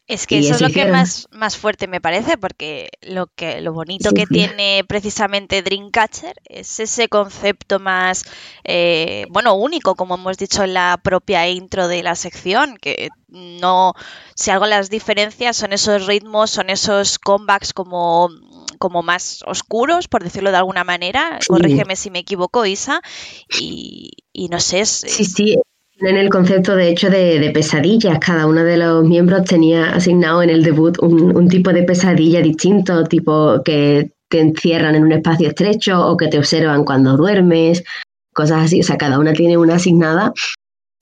[0.08, 3.74] Es que eso, es lo que más, más fuerte me parece, porque lo que lo
[3.74, 8.24] bonito que tiene precisamente Dreamcatcher es ese concepto más,
[8.64, 13.92] eh, bueno, único, como hemos dicho en la propia intro de la sección, que no,
[14.34, 18.30] si algo las diferencias son esos ritmos, son esos comebacks como
[18.78, 21.38] como más oscuros, por decirlo de alguna manera.
[21.46, 23.02] Corrígeme si me equivoco, Isa.
[23.60, 24.86] Y, y no sé.
[24.86, 25.58] Sí, sí,
[26.00, 28.18] en el concepto, de hecho, de, pesadillas.
[28.20, 33.04] Cada uno de los miembros tenía asignado en el debut un, tipo de pesadilla distinto,
[33.04, 37.82] tipo que te encierran en un espacio estrecho o que te observan cuando duermes,
[38.32, 38.80] cosas así.
[38.80, 40.32] O sea, cada una tiene una asignada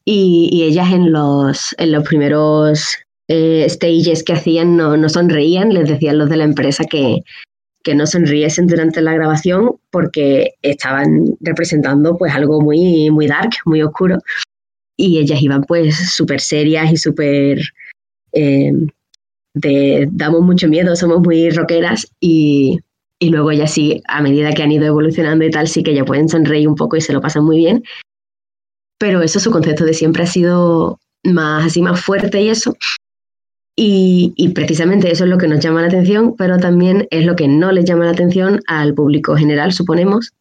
[0.05, 2.97] y, ellas en los, en los primeros
[3.29, 7.19] eh, stages que hacían no, no, sonreían, les decían los de la empresa que,
[7.83, 13.83] que no sonriesen durante la grabación porque estaban representando pues algo muy, muy dark, muy
[13.83, 14.19] oscuro
[14.97, 17.61] y ellas iban pues súper serias y súper
[18.33, 18.73] eh,
[20.11, 22.79] damos mucho miedo, somos muy rockeras y,
[23.19, 26.05] y luego ya sí, a medida que han ido evolucionando y tal, sí que ya
[26.05, 27.83] pueden sonreír un poco y se lo pasan muy bien.
[28.99, 32.75] Pero eso, su concepto de siempre ha sido más así, más fuerte y eso.
[33.79, 37.37] Y, y, precisamente eso es lo que nos llama la atención, pero también es lo
[37.37, 40.33] que no les llama la atención al público general, suponemos,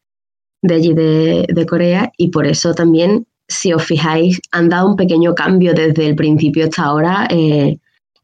[0.61, 4.95] de allí de, de Corea, y por eso también si os fijáis, han dado un
[4.95, 7.27] pequeño cambio desde el principio hasta ahora.
[7.29, 7.77] Eh,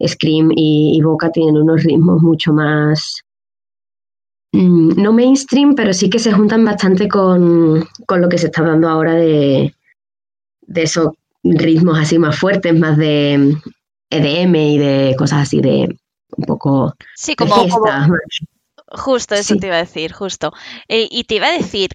[0.07, 3.21] Scream y, Boca tienen unos ritmos mucho más,
[4.51, 8.89] mm, no mainstream, pero sí que se juntan bastante con, lo que se está dando
[8.89, 9.75] ahora de,
[10.61, 11.09] de esos
[11.43, 13.55] ritmos así más fuertes, más de
[14.09, 15.95] EDM y de cosas así de
[16.37, 16.95] un poco...
[17.15, 17.55] Sí, como...
[18.87, 20.53] justo, eso te iba a decir, justo.
[20.87, 21.89] Eh, y te iba a decir,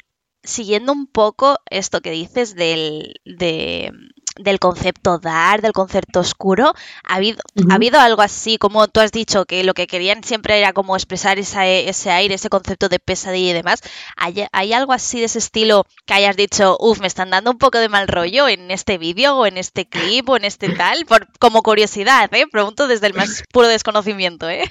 [0.46, 7.38] siguiendo un poco esto que dices del, del concepto dar, del concepto oscuro, ¿ha habido,
[7.70, 10.96] ¿ha habido algo así, como tú has dicho, que lo que querían siempre era como
[10.96, 13.80] expresar ese aire, ese concepto de pesadilla y demás?
[14.16, 17.78] ¿Hay, algo así de ese estilo que hayas dicho, uff, me están dando un poco
[17.78, 21.06] de mal rollo en este vídeo o en este clip o en este tal?
[21.06, 22.46] Por, como curiosidad, ¿eh?
[22.50, 24.64] Pregunto desde el más puro desconocimiento, ¿eh?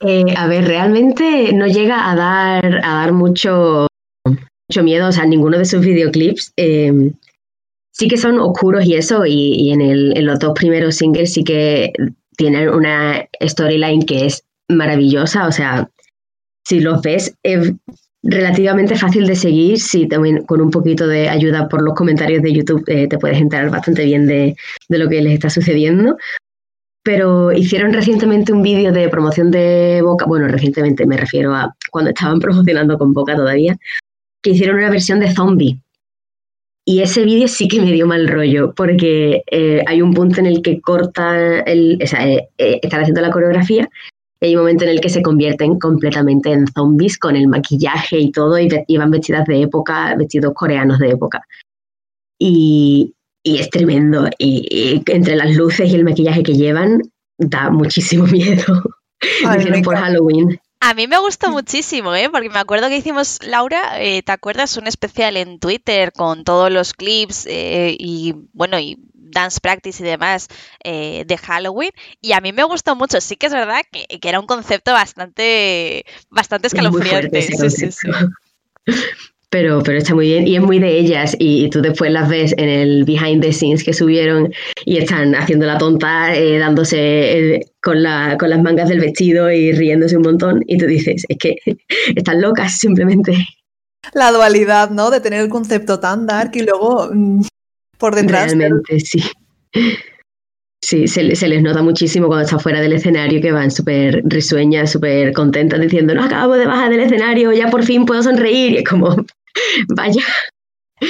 [0.00, 3.86] Eh, a ver, realmente no llega a dar, a dar mucho
[4.68, 7.12] mucho miedo, o sea, ninguno de sus videoclips em,
[7.90, 11.42] sí que son oscuros y eso, y, en, el, en, los dos primeros singles sí
[11.42, 11.92] que
[12.36, 15.90] tienen una storyline que es maravillosa, o sea,
[16.64, 17.72] si los ves es
[18.22, 22.52] relativamente fácil de seguir, si también con un poquito de ayuda por los comentarios de
[22.52, 24.54] YouTube eh, te puedes enterar bastante bien de,
[24.88, 26.16] de lo que les está sucediendo.
[27.02, 32.10] Pero hicieron recientemente un vídeo de promoción de Boca, bueno, recientemente me refiero a cuando
[32.10, 33.78] estaban promocionando con Boca todavía,
[34.42, 35.80] que hicieron una versión de zombie.
[36.84, 40.46] Y ese vídeo sí que me dio mal rollo, porque eh, hay un punto en
[40.46, 43.90] el que corta, el, o sea, eh, eh, están haciendo la coreografía,
[44.40, 48.18] y hay un momento en el que se convierten completamente en zombies con el maquillaje
[48.18, 51.42] y todo, y, van vestidas de época, vestidos coreanos de época.
[52.38, 54.30] Y, y es tremendo.
[54.38, 57.02] Y, entre las luces y el maquillaje que llevan,
[57.36, 58.82] da muchísimo miedo.
[59.84, 60.58] por Halloween.
[60.80, 62.30] A mí me gustó muchísimo, ¿eh?
[62.30, 64.76] porque me acuerdo que hicimos, Laura, eh, ¿te acuerdas?
[64.76, 70.06] Un especial en Twitter con todos los clips eh, y, bueno, y dance practice y
[70.06, 70.48] demás
[70.84, 71.90] eh, de Halloween.
[72.20, 73.20] Y a mí me gustó mucho.
[73.20, 77.42] Sí que es verdad que, era un concepto bastante, bastante escalofriante.
[77.42, 78.08] Sí, sí, sí
[79.50, 82.54] pero, pero está muy bien y es muy de ellas y, tú después las ves
[82.58, 84.52] en el behind the scenes que subieron
[84.84, 89.50] y están haciendo la tonta, eh, dándose eh, con, la, con las mangas del vestido
[89.50, 91.56] y riéndose un montón y tú dices, es que
[92.16, 93.36] están locas simplemente.
[94.12, 95.10] La dualidad, ¿no?
[95.10, 97.42] De tener el concepto tan dark y luego mm,
[97.98, 98.54] por detrás.
[98.54, 99.22] Realmente, sí.
[100.80, 105.32] Sí, se, les nota muchísimo cuando está fuera del escenario que van súper risueñas, súper
[105.32, 108.72] contentas diciendo, no, acabo de bajar del escenario, ya por fin puedo sonreír.
[108.72, 109.16] Y es como,
[109.88, 110.22] vaya.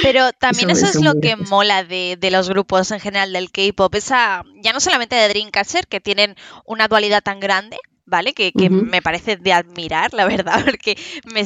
[0.03, 3.93] Pero también eso, es lo que mola de, de, los grupos en general del K-pop,
[3.95, 7.77] esa, ya no solamente de Dreamcatcher, que tienen una dualidad tan grande,
[8.09, 8.33] ¿vale?
[8.33, 11.43] Que, me parece de admirar, la verdad, porque me,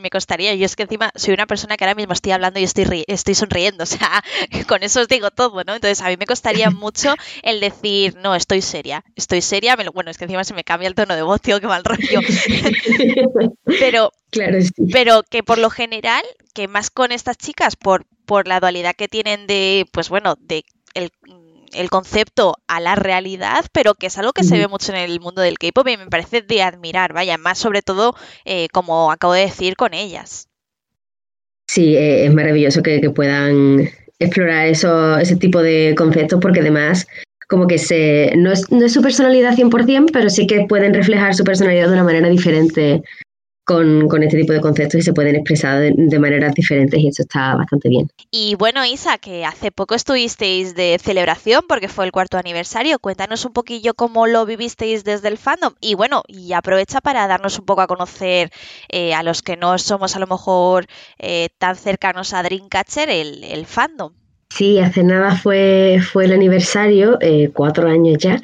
[0.00, 0.54] me, costaría.
[0.54, 3.34] Yo es que encima soy una persona que ahora mismo estoy hablando y estoy, estoy
[3.34, 4.22] sonriendo, o sea,
[4.66, 5.74] con eso os digo todo, ¿no?
[5.74, 10.18] Entonces a mí me costaría mucho el decir, no, estoy seria, estoy seria, bueno, es
[10.18, 12.20] que encima se me cambia el tono de voz, tío, qué mal rollo.
[13.64, 14.58] pero, claro,
[14.92, 19.08] pero que por lo general, que más con estas chicas, por, por la dualidad que
[19.08, 21.10] tienen de, pues bueno, de el
[21.72, 25.20] el concepto a la realidad, pero que es algo que se ve mucho en el
[25.20, 29.32] mundo del K-pop y me parece de admirar, vaya, más sobre todo, eh, como acabo
[29.32, 30.48] de decir, con ellas.
[31.68, 37.06] Sí, eh, es maravilloso que, puedan explorar eso, ese tipo de conceptos porque además
[37.48, 41.34] como que se, no, es, no es su personalidad 100%, pero sí que pueden reflejar
[41.34, 43.02] su personalidad de una manera diferente
[43.70, 47.54] con, este tipo de conceptos y se pueden expresar de, maneras diferentes y eso está
[47.54, 48.10] bastante bien.
[48.30, 52.98] Y bueno, Isa, que hace poco estuvisteis de celebración porque fue el cuarto aniversario.
[52.98, 57.58] Cuéntanos un poquillo cómo lo vivisteis desde el fandom y bueno, y aprovecha para darnos
[57.58, 58.50] un poco a conocer
[58.88, 60.86] eh, a los que no somos a lo mejor
[61.18, 64.12] eh, tan cercanos a Dreamcatcher el, el fandom.
[64.50, 68.42] Sí, hace nada fue, fue el aniversario, eh, cuatro años ya,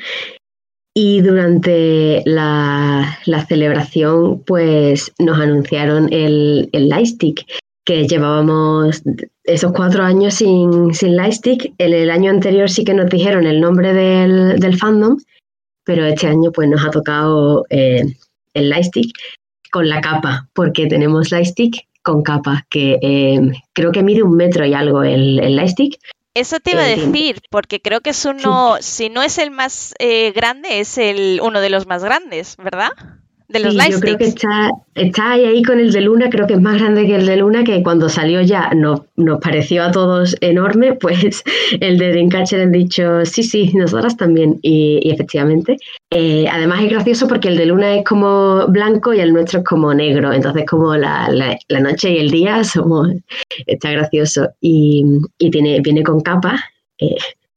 [0.98, 7.44] y durante la, celebración, pues nos anunciaron el, el Lightstick,
[7.84, 9.02] que llevábamos
[9.44, 11.74] esos cuatro años sin, sin Lightstick.
[11.76, 15.18] En el año anterior sí que nos dijeron el nombre del, fandom,
[15.84, 18.02] pero este año pues nos ha tocado eh,
[18.54, 19.10] el Lightstick
[19.70, 24.64] con la capa, porque tenemos Lightstick con capa, que eh, creo que mide un metro
[24.64, 25.98] y algo el, el Lightstick,
[26.36, 29.94] eso te iba a decir, porque creo que es uno, si no es el más
[29.98, 32.90] eh, grande, es el uno de los más grandes, ¿verdad?
[33.48, 36.54] De los sí, Yo creo que está, está ahí, con el de Luna, creo que
[36.54, 39.92] es más grande que el de Luna, que cuando salió ya nos, nos pareció a
[39.92, 41.44] todos enorme, pues
[41.80, 45.76] el de Dreamcatcher han dicho, sí, sí, nosotras también, y, efectivamente.
[46.10, 49.64] Eh, además es gracioso porque el de Luna es como blanco y el nuestro es
[49.64, 53.08] como negro, entonces como la, la, noche y el día somos,
[53.66, 55.04] está gracioso, y,
[55.38, 56.58] y tiene, viene con capa.
[56.98, 57.14] Eh,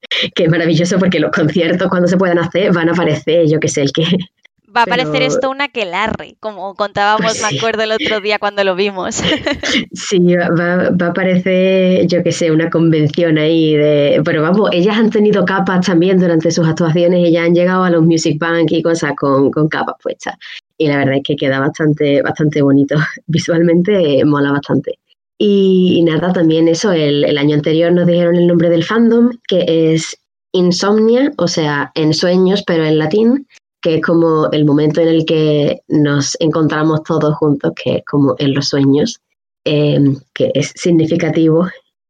[0.36, 3.68] que es maravilloso porque los conciertos cuando se puedan hacer van a aparecer, yo que
[3.68, 4.06] sé, el que
[4.76, 8.76] Va a parecer esto una quelarre, como contábamos, me acuerdo el otro día cuando lo
[8.76, 9.22] vimos.
[9.94, 14.22] Sí, va, va a parecer, yo qué sé, una convención ahí de...
[14.24, 18.04] Pero vamos, ellas han tenido capas también durante sus actuaciones, ellas han llegado a los
[18.04, 20.36] Music Bank y cosas con, con capas puestas.
[20.78, 22.96] Y la verdad es que queda bastante, bastante bonito.
[23.28, 25.00] Visualmente mola bastante.
[25.38, 29.94] Y, nada, también eso, el, el año anterior nos dijeron el nombre del fandom, que
[29.94, 30.18] es
[30.52, 33.48] Insomnia, o sea, en sueños, pero en latín
[33.82, 38.36] que es como el momento en el que nos encontramos todos juntos, que es como
[38.40, 39.20] en los sueños,
[39.66, 41.68] em, que es significativo.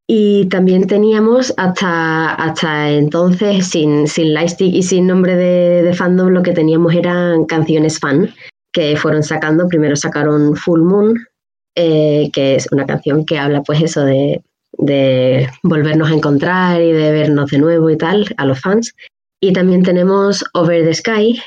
[0.07, 6.29] Y también teníamos hasta, hasta entonces, sin, sin lightstick y sin nombre de, de, fandom,
[6.29, 8.33] lo que teníamos eran canciones fan,
[8.73, 11.15] que fueron sacando, primero sacaron Full Moon,
[11.75, 16.91] eh, que es una canción que habla pues eso de, de volvernos a encontrar y
[16.91, 18.95] de vernos de nuevo y tal, a los fans.
[19.41, 21.39] Y también tenemos Over the Sky,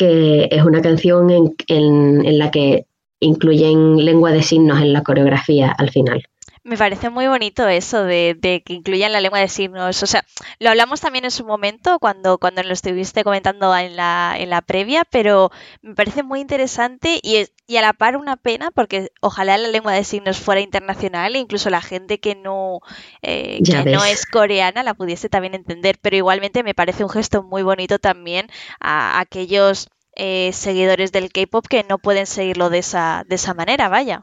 [0.00, 1.28] que es una canción
[1.68, 2.86] en, la que
[3.20, 6.24] incluyen lengua de signos en la coreografía al final.
[6.70, 10.04] Me parece muy bonito eso de, que incluyan la lengua de signos.
[10.04, 10.24] O sea,
[10.60, 14.62] lo hablamos también en su momento cuando, cuando lo estuviste comentando en la, en la
[14.62, 15.50] previa, pero
[15.82, 19.94] me parece muy interesante y, y a la par una pena porque ojalá la lengua
[19.94, 22.78] de signos fuera internacional e incluso la gente que no,
[23.20, 25.98] eh, que no es coreana la pudiese también entender.
[26.00, 28.46] Pero igualmente me parece un gesto muy bonito también
[28.78, 33.88] a, aquellos eh, seguidores del K-pop que no pueden seguirlo de esa, de esa manera,
[33.88, 34.22] vaya.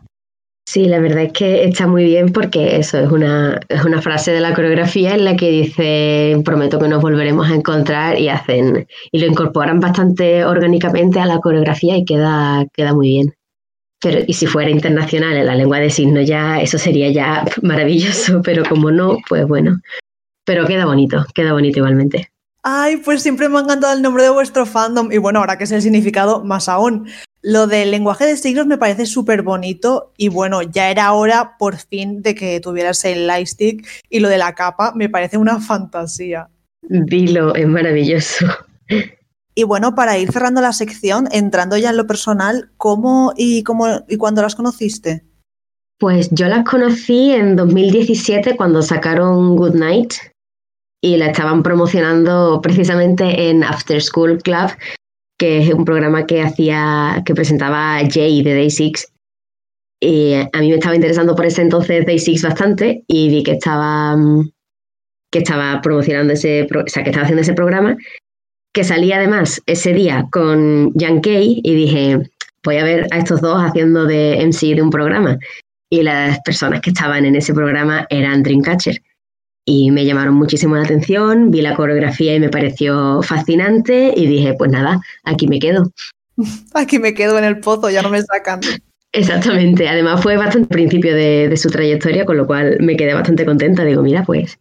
[0.70, 4.32] Sí, la verdad es que está muy bien porque eso es una, es una frase
[4.32, 8.86] de la coreografía en la que dice prometo que nos volveremos a encontrar y hacen
[9.10, 13.34] y lo incorporan bastante orgánicamente a la coreografía y queda, queda muy bien.
[14.02, 18.42] Pero, y si fuera internacional en la lengua de signos ya, eso sería ya maravilloso,
[18.44, 19.80] pero como no, pues bueno.
[20.44, 22.30] Pero queda bonito, queda bonito igualmente.
[22.62, 25.64] Ay, pues siempre me ha encantado el nombre de vuestro fandom y bueno, ahora que
[25.64, 27.08] es el significado, más aún.
[27.50, 31.78] Lo del lenguaje de signos me parece súper bonito y bueno, ya era hora por
[31.78, 36.50] fin de que tuvieras el lightstick y lo de la capa me parece una fantasía.
[36.82, 38.48] Dilo, es maravilloso.
[39.56, 44.04] Y bueno, para ir cerrando la sección, entrando ya en lo personal, ¿cómo y cómo
[44.10, 45.24] y cuándo las conociste?
[46.00, 50.16] Pues yo las conocí en 2017 cuando sacaron Good Night
[51.02, 54.72] y la estaban promocionando precisamente en After School Club,
[55.38, 59.12] que es un programa que hacía, que presentaba Jay de Day Six.
[60.00, 63.54] Y a mí me estaba interesando por ese entonces Day Six bastante y vi que
[63.54, 64.16] estaba,
[65.32, 67.96] que estaba promocionando ese, o sea, que estaba haciendo ese programa,
[68.74, 72.20] que salía además ese día con Jan Kay y dije,
[72.64, 75.38] voy a ver a estos dos haciendo de MC de un programa.
[75.90, 79.02] Y las personas que estaban en ese programa eran Dreamcatcher
[79.70, 84.54] y me llamaron muchísimo la atención, vi la coreografía y me pareció fascinante y dije,
[84.58, 85.92] pues nada, aquí me quedo.
[86.74, 88.62] Aquí me quedo en el pozo, ya no me sacan.
[89.12, 93.84] Exactamente, además fue bastante principio de, su trayectoria, con lo cual me quedé bastante contenta.
[93.84, 94.58] Digo, mira, pues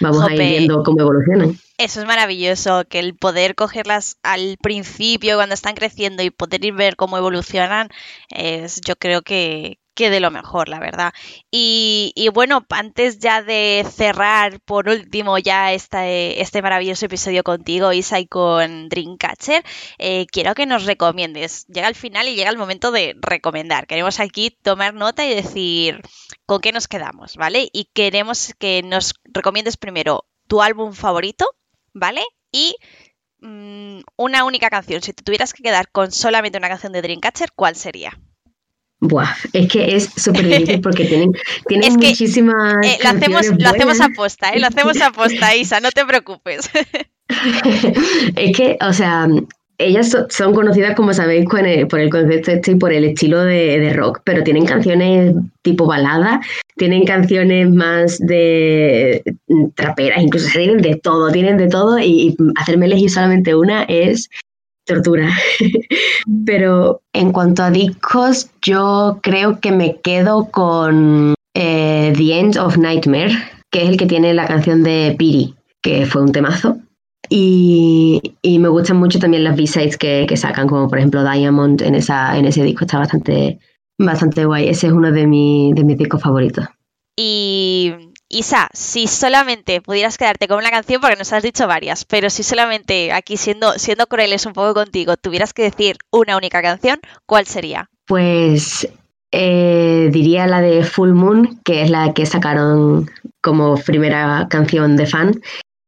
[0.00, 1.56] vamos a ir viendo cómo evolucionan.
[1.78, 6.74] Eso es maravilloso, que el poder cogerlas al principio, cuando están creciendo y poder ir
[6.74, 7.88] ver cómo evolucionan,
[8.30, 11.12] es, yo creo que, que de lo mejor, la verdad.
[11.50, 18.18] Y, bueno, antes ya de cerrar por último ya este, este maravilloso episodio contigo, Isa,
[18.20, 19.64] y con Dreamcatcher,
[19.98, 21.66] eh, quiero que nos recomiendes.
[21.68, 23.86] Llega el final y llega el momento de recomendar.
[23.86, 26.02] Queremos aquí tomar nota y decir
[26.46, 27.68] con qué nos quedamos, ¿vale?
[27.72, 31.46] Y queremos que nos recomiendes primero tu álbum favorito,
[31.92, 32.22] ¿vale?
[32.52, 32.76] Y
[33.40, 35.02] mm, una única canción.
[35.02, 38.18] Si te tuvieras que quedar con solamente una canción de Dreamcatcher, ¿cuál sería?
[39.00, 41.32] Buah, es que es súper difícil porque tienen,
[41.68, 42.86] tienen muchísimas.
[42.86, 44.60] Eh, lo, hacemos, lo hacemos aposta, ¿eh?
[44.60, 46.70] Lo hacemos aposta, Isa, no te preocupes.
[48.36, 49.28] es que, o sea,
[49.78, 54.20] ellas son conocidas, como sabéis, por el concepto este y por el estilo de, rock,
[54.24, 56.40] pero tienen canciones tipo balada,
[56.76, 59.22] tienen canciones más de
[59.74, 64.30] traperas, incluso tienen de todo, tienen de todo y hacerme elegir solamente una es
[64.84, 65.30] tortura.
[66.46, 72.76] Pero en cuanto a discos, yo creo que me quedo con eh, The End of
[72.76, 73.32] Nightmare,
[73.70, 76.76] que es el que tiene la canción de Piri, que fue un temazo.
[77.30, 82.36] Y, me gustan mucho también las B-sides que, sacan, como por ejemplo Diamond en, esa,
[82.38, 83.58] en ese disco, está bastante,
[83.98, 84.68] bastante guay.
[84.68, 86.66] Ese es uno de, de mis discos favoritos.
[87.16, 87.92] Y
[88.34, 92.42] Isa, si solamente pudieras quedarte con una canción, porque nos has dicho varias, pero si
[92.42, 97.46] solamente aquí siendo, siendo crueles un poco contigo, tuvieras que decir una única canción, ¿cuál
[97.46, 97.88] sería?
[98.06, 98.88] Pues
[99.30, 103.08] eh, diría la de Full Moon, que es la que sacaron
[103.40, 105.40] como primera canción de fan.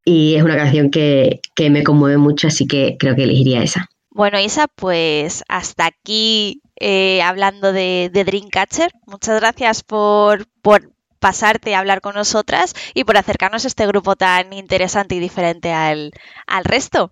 [0.04, 3.88] Y es una canción que, me conmueve mucho, así que creo que elegiría esa.
[4.10, 8.92] Bueno, Isa, pues hasta aquí eh, hablando de, de, Dreamcatcher.
[9.06, 10.95] Muchas gracias por, por
[11.26, 15.72] pasarte a hablar con nosotras y por acercarnos a este grupo tan interesante y diferente
[15.72, 16.12] al,
[16.46, 17.10] al resto.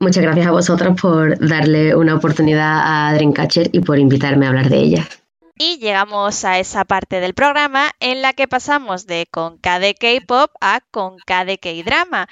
[0.00, 4.68] Muchas gracias a vosotros por darle una oportunidad a Dreamcatcher y por invitarme a hablar
[4.68, 5.08] de ella.
[5.56, 10.50] Y llegamos a esa parte del programa en la que pasamos de con de K-pop
[10.60, 12.28] a con de K-drama.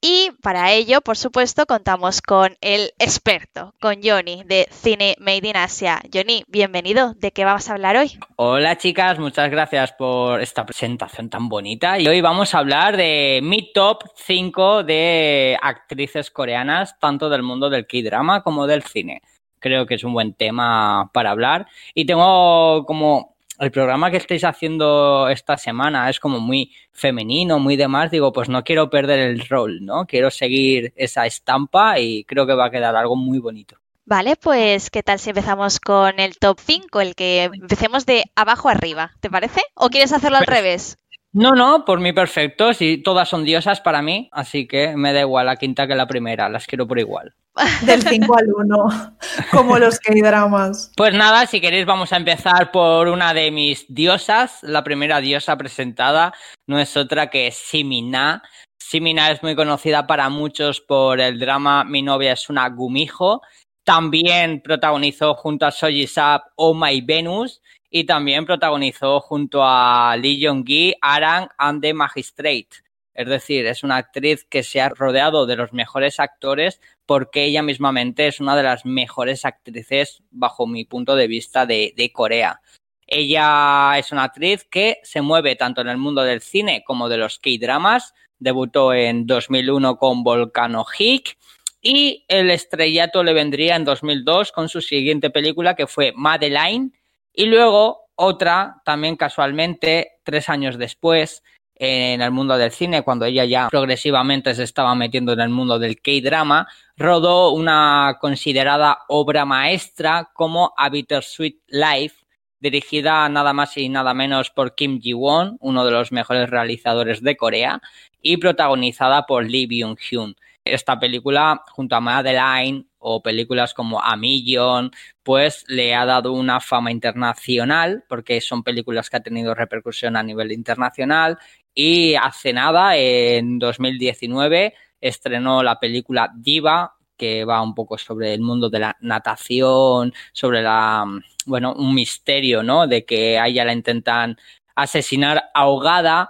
[0.00, 5.56] Y para ello, por supuesto, contamos con el experto, con Johnny de Cine Made in
[5.56, 6.00] Asia.
[6.12, 7.14] Johnny, bienvenido.
[7.14, 8.12] ¿De qué vamos a hablar hoy?
[8.36, 11.98] Hola chicas, muchas gracias por esta presentación tan bonita.
[11.98, 17.68] Y hoy vamos a hablar de mi top 5 de actrices coreanas, tanto del mundo
[17.68, 19.22] del K-drama como del cine.
[19.58, 21.66] Creo que es un buen tema para hablar.
[21.92, 27.76] Y tengo como el programa que estáis haciendo esta semana es como muy femenino, muy
[27.76, 30.06] demás, digo, pues no quiero perder el rol, ¿no?
[30.06, 33.76] Quiero seguir esa estampa y creo que va a quedar algo muy bonito.
[34.04, 38.70] Vale, pues ¿qué tal si empezamos con el top 5, el que empecemos de abajo
[38.70, 39.60] arriba, ¿te parece?
[39.74, 40.98] ¿O quieres hacerlo al pues revés?
[41.38, 45.20] No, no, por mí perfecto, si todas son diosas para mí, así que me da
[45.20, 47.32] igual la quinta que la primera, las quiero por igual.
[47.86, 49.16] Del 5 al 1,
[49.52, 50.90] como los que hay dramas.
[50.96, 54.58] Pues nada, si queréis vamos a empezar por una de mis diosas.
[54.62, 56.34] La primera diosa presentada
[56.66, 58.42] no es otra que Simina.
[58.76, 63.42] Simina es muy conocida para muchos por el drama Mi novia es una gumijo.
[63.84, 67.60] También protagonizó junto a Soji Sap Oh My Venus
[67.90, 72.68] y también protagonizó junto a Lee Jong-gi Arang and the Magistrate.
[73.14, 77.62] Es decir, es una actriz que se ha rodeado de los mejores actores porque ella
[77.62, 82.60] mismamente es una de las mejores actrices, bajo mi punto de vista, de, Corea.
[83.08, 87.16] Ella es una actriz que se mueve tanto en el mundo del cine como de
[87.16, 88.14] los K-dramas.
[88.38, 91.38] Debutó en 2001 con Volcano Hick
[91.80, 96.92] y el estrellato le vendría en 2002 con su siguiente película que fue Madeline
[97.38, 101.44] y luego otra, también casualmente, tres años después,
[101.76, 105.78] en el mundo del cine, cuando ella ya progresivamente se estaba metiendo en el mundo
[105.78, 106.66] del K-drama,
[106.96, 112.16] rodó una considerada obra maestra como A Bittersweet Life,
[112.58, 117.36] dirigida nada más y nada menos por Kim Ji-won, uno de los mejores realizadores de
[117.36, 117.80] Corea,
[118.20, 120.34] y protagonizada por Lee Byung-hyun.
[120.64, 124.90] Esta película, junto a Madeline o películas como A Million,
[125.22, 130.22] pues le ha dado una fama internacional, porque son películas que han tenido repercusión a
[130.22, 131.38] nivel internacional
[131.74, 138.40] y hace nada, en 2019, estrenó la película Diva, que va un poco sobre el
[138.40, 141.04] mundo de la natación, sobre la,
[141.46, 142.86] bueno, un misterio, ¿no?
[142.88, 144.36] De que a ella la intentan
[144.74, 146.28] asesinar ahogada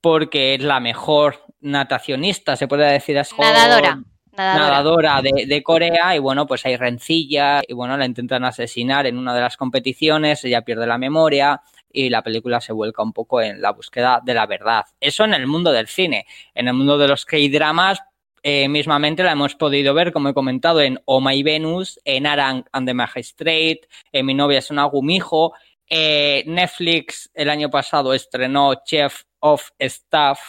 [0.00, 3.34] porque es la mejor natacionista, se puede decir así.
[3.38, 4.00] Nadadora.
[4.36, 9.16] Nadadora, de, de, Corea y bueno, pues hay rencilla y bueno, la intentan asesinar en
[9.16, 11.62] una de las competiciones, ella pierde la memoria
[11.94, 14.84] y la película se vuelca un poco en la búsqueda de la verdad.
[15.00, 16.26] Eso en el mundo del cine.
[16.52, 18.02] En el mundo de los K-dramas,
[18.42, 22.64] eh, mismamente la hemos podido ver, como he comentado, en Oh My Venus, en Arang
[22.72, 25.54] and the Magistrate, en Mi novia es un agumijo.
[25.88, 30.40] Eh, Netflix el año pasado estrenó Chef of Staff,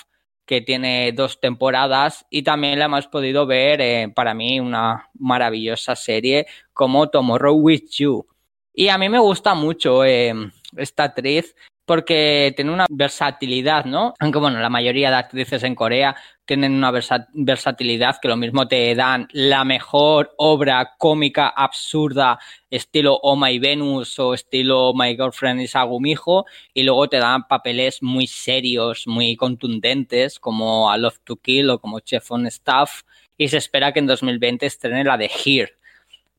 [0.45, 5.95] que tiene dos temporadas, y también la hemos podido ver, eh, para mí, una maravillosa
[5.95, 8.27] serie como Tomorrow with You.
[8.73, 11.55] Y a mí me gusta mucho esta actriz
[11.85, 14.13] porque tiene una versatilidad, ¿no?
[14.19, 16.15] Aunque bueno, la mayoría de actrices en Corea
[16.45, 23.35] tienen una versatilidad que lo mismo te dan la mejor obra cómica absurda estilo Oh
[23.35, 29.07] My Venus o estilo My Girlfriend is Agumijo y luego te dan papeles muy serios,
[29.07, 33.01] muy contundentes como A Love to Kill o como Chef on Staff
[33.37, 35.73] y se espera que en 2020 estrene la de Here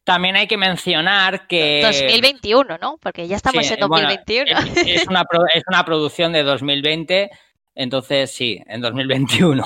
[0.06, 1.82] también hay que mencionar que...
[1.82, 2.96] 2021, ¿no?
[3.02, 4.52] Porque ya estamos en 2021.
[4.86, 7.28] es, una es una producción de 2020,
[7.74, 9.64] entonces sí, en 2021.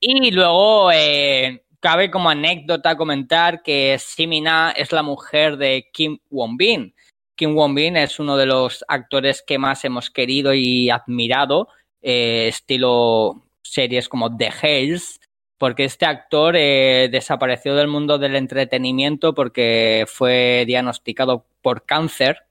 [0.00, 6.92] Y luego eh, cabe como anécdota comentar que Simina es la mujer de Kim Won-bin.
[7.36, 11.68] Kim Won-bin es uno de los actores que más hemos querido y admirado,
[12.02, 15.20] eh, estilo series como The Hells,
[15.58, 22.46] porque este actor eh, desapareció del mundo del entretenimiento porque fue diagnosticado por cáncer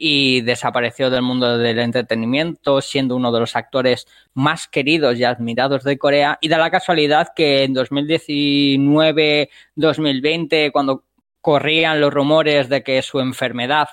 [0.00, 5.82] y desapareció del mundo del entretenimiento, siendo uno de los actores más queridos y admirados
[5.82, 6.38] de Corea.
[6.40, 11.02] Y da la casualidad que en 2019-2020, cuando
[11.40, 13.88] corrían los rumores de que su enfermedad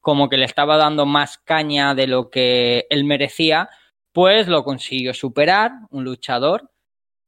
[0.00, 3.70] como que le estaba dando más caña de lo que él merecía,
[4.12, 6.71] pues lo consiguió superar, un luchador,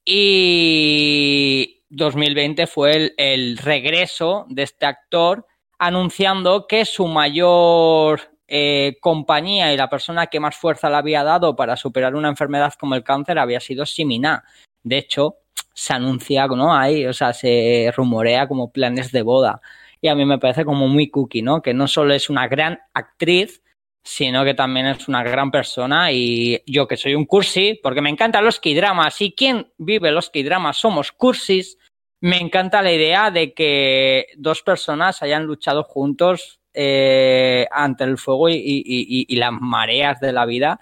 [0.05, 5.47] y 2020 fue el, regreso de este actor
[5.79, 11.57] anunciando que su mayor eh, compañía y la persona que más fuerza le había dado
[11.57, 14.45] para superar una enfermedad como el cáncer había sido Simina.
[14.83, 15.39] De hecho,
[15.73, 16.75] se anuncia, ¿no?
[16.75, 19.61] Ahí, o sea, se rumorea como planes de boda.
[20.01, 21.63] Y a mí me parece como muy cookie, ¿no?
[21.63, 23.63] Que no solo es una gran actriz,
[24.05, 28.11] sino que también es una gran persona y yo que soy un cursi, porque me
[28.11, 31.79] encantan los K-dramas y quien vive los K-dramas somos cursis,
[32.21, 38.49] me encanta la idea de que dos personas hayan luchado juntos eh, ante el fuego
[38.51, 40.79] y, las mareas de la vida.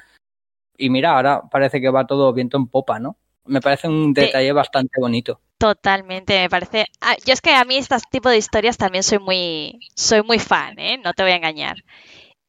[0.77, 3.17] Y mira, ahora parece que va todo viento en popa, ¿no?
[3.45, 5.41] Me parece un detalle bastante bonito.
[5.59, 6.87] Totalmente, me parece.
[7.01, 10.39] Ah, yo es que a mí este tipo de historias también soy muy, soy muy
[10.39, 10.99] fan, ¿eh?
[10.99, 11.77] No te voy a engañar.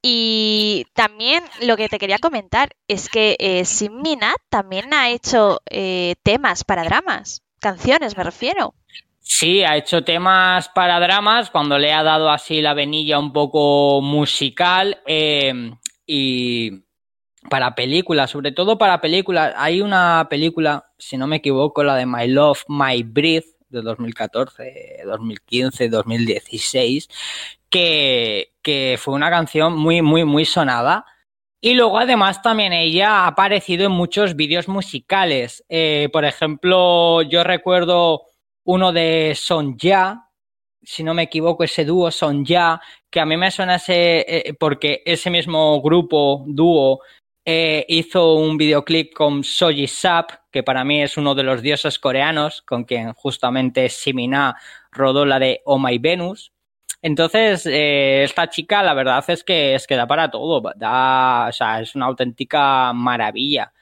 [0.06, 6.16] Y también lo que te quería comentar es que eh, Mina también ha hecho eh,
[6.24, 8.76] temas para dramas, canciones me refiero.
[9.22, 14.02] Sí, ha hecho temas para dramas cuando le ha dado así la venilla un poco
[14.02, 16.84] musical em, y
[17.50, 19.54] para películas, sobre todo para películas.
[19.56, 25.02] Hay una película, si no me equivoco, la de My Love, My Breath de 2014,
[25.06, 27.10] 2015, 2016,
[27.70, 31.06] que, que fue una canción muy, muy, muy sonada.
[31.60, 35.64] Y luego además también ella ha aparecido en muchos vídeos musicales.
[35.70, 38.24] Eh, por ejemplo, yo recuerdo
[38.66, 40.30] uno de Son Ya,
[40.84, 44.54] si no me equivoco, ese dúo son ya, que a mí me suena ese, eh,
[44.60, 47.00] porque ese mismo grupo, dúo,
[47.46, 52.00] eh, hizo un videoclip con Soji Sap, que para mí es uno de los dioses
[52.00, 54.56] coreanos, con quien justamente Simina
[54.92, 56.52] rodó la de Oh My Venus.
[57.02, 61.52] Entonces, eh, esta chica, la verdad es que es que da para todo, da, o
[61.52, 63.74] sea, es una auténtica maravilla.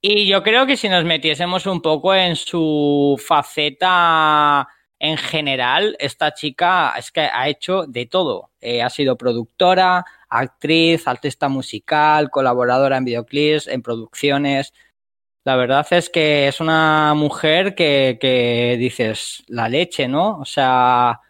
[0.00, 4.66] Y yo creo que si nos metiésemos un poco en su faceta
[4.98, 8.50] en general, esta chica es que ha hecho de todo.
[8.60, 14.72] Eh, ha sido productora, actriz, artista musical, colaboradora en videoclips, en producciones.
[15.44, 20.38] La verdad es que es una mujer que, que dices, la leche, ¿no?
[20.38, 21.20] O sea,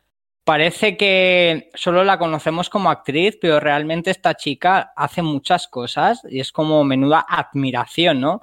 [0.45, 6.41] parece que solo la conocemos como actriz, pero realmente esta chica hace muchas cosas y
[6.41, 8.43] es como menuda admiración, ¿no?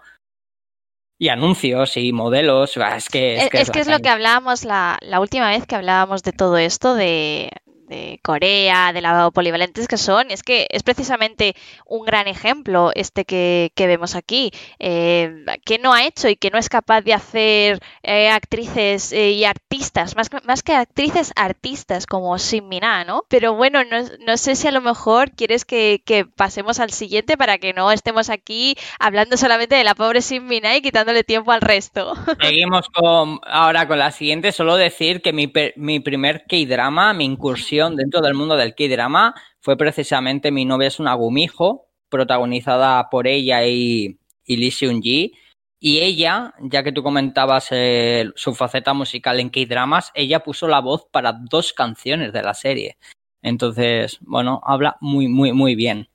[1.22, 2.78] y anuncios y modelos.
[2.78, 5.76] Es que es, que es, que es lo que hablábamos la, la, última vez que
[5.76, 7.52] hablábamos de todo esto, de,
[7.90, 13.26] de Corea, de lo polivalentes que son, es que es precisamente un gran ejemplo este
[13.26, 17.80] que, vemos aquí, eh, que no ha hecho y que no es capaz de hacer
[18.04, 23.24] eh, actrices eh, y artistas, más, más que actrices, artistas como Sin Mina, ¿no?
[23.28, 26.02] Pero bueno, no, sé si a lo mejor quieres que,
[26.36, 30.76] pasemos al siguiente para que no estemos aquí hablando solamente de la pobre Sin Mina
[30.76, 32.14] y quitándole tiempo al resto.
[32.42, 37.79] Seguimos con, ahora con la siguiente, solo decir que mi, mi primer K-drama, mi incursión
[37.88, 43.66] dentro del mundo del K-drama fue precisamente Mi novia es un agumijo, protagonizada por ella
[43.66, 45.34] y, y Lee Seung-ji.
[45.80, 50.82] Y ella, ya que tú comentabas eh, su faceta musical en K-dramas, ella puso la
[50.82, 52.98] voz para dos canciones de la serie.
[53.42, 56.10] Entonces, bueno, habla muy, muy, muy bien.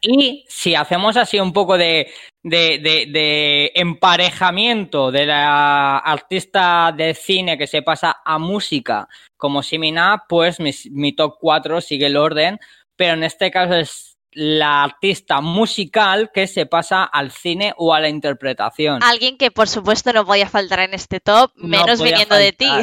[0.00, 2.10] Y si hacemos así un poco de,
[2.42, 10.60] de, emparejamiento de la artista de cine que se pasa a música como Simina, pues
[10.60, 12.58] mi, mi top 4 sigue el orden,
[12.96, 18.00] pero en este caso es la artista musical que se pasa al cine o a
[18.00, 19.02] la interpretación.
[19.02, 22.66] Alguien que por supuesto no podía faltar en este top, menos viniendo de ti.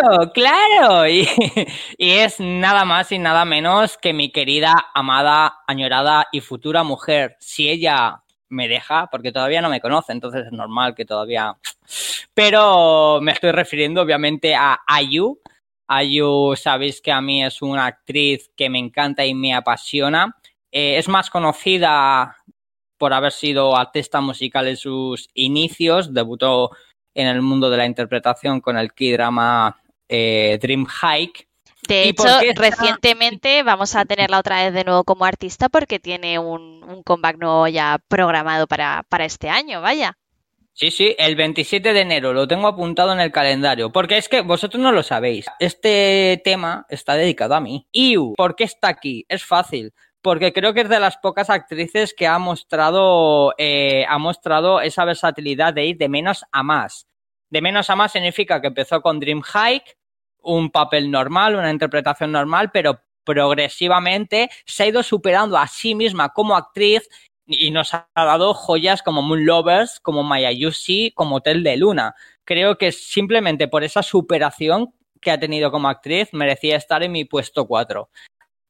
[0.00, 1.08] Claro, claro.
[1.08, 1.28] Y,
[1.98, 7.36] y, es nada más y nada menos que mi querida, amada, añorada y futura mujer.
[7.40, 11.56] Si ella me deja, porque todavía no me conoce, entonces es normal que todavía...
[12.34, 15.40] Pero me estoy refiriendo obviamente a Ayu.
[15.88, 20.39] Ayu, sabéis que a mí es una actriz que me encanta y me apasiona.
[20.72, 22.36] Eh, es más conocida
[22.98, 26.12] por haber sido artista musical en sus inicios.
[26.12, 26.70] Debutó
[27.14, 31.48] en el mundo de la interpretación con el K-drama eh, Dream Hike.
[31.88, 36.84] De hecho, recientemente vamos a tenerla otra vez de nuevo como artista porque tiene un,
[36.84, 40.16] un comeback nuevo ya programado para, para este año, vaya.
[40.72, 44.42] Sí, sí, el 27 de enero lo tengo apuntado en el calendario, porque es que
[44.42, 45.46] vosotros no lo sabéis.
[45.58, 47.86] Este tema está dedicado a mí.
[47.92, 49.24] Iu, ¿por qué está aquí?
[49.28, 49.92] Es fácil
[50.22, 55.04] porque creo que es de las pocas actrices que ha mostrado, eh, ha mostrado esa
[55.04, 57.06] versatilidad de ir de menos a más.
[57.48, 59.96] De menos a más significa que empezó con Dream Hike,
[60.42, 66.30] un papel normal, una interpretación normal, pero progresivamente se ha ido superando a sí misma
[66.30, 67.08] como actriz
[67.46, 72.14] y nos ha dado joyas como Moon Lovers, como Maya Yushi, como Hotel de Luna.
[72.44, 77.24] Creo que simplemente por esa superación que ha tenido como actriz merecía estar en mi
[77.24, 78.08] puesto 4.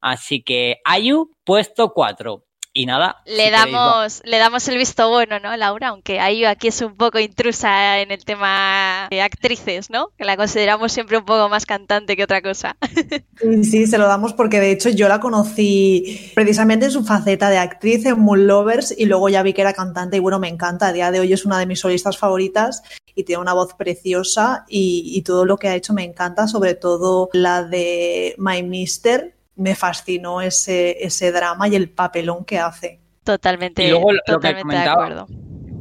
[0.01, 2.43] Así que Ayu, puesto 4.
[2.73, 3.17] Y nada.
[3.25, 5.89] Le damos, le damos el visto bueno, ¿no, Laura?
[5.89, 10.11] Aunque Ayu aquí es un poco intrusa en el tema de actrices, ¿no?
[10.17, 12.77] Que la consideramos siempre un poco más cantante que otra cosa.
[13.63, 17.57] Sí, se lo damos porque de hecho yo la conocí precisamente en su faceta de
[17.57, 20.87] actriz en Moon Lovers y luego ya vi que era cantante y bueno, me encanta.
[20.87, 22.83] A día de hoy es una de mis solistas favoritas
[23.15, 26.75] y tiene una voz preciosa y, y todo lo que ha hecho me encanta, sobre
[26.75, 32.99] todo la de My Mister, me fascinó ese, ese drama y el papelón que hace.
[33.23, 33.93] Totalmente,
[34.25, 35.27] totalmente de acuerdo.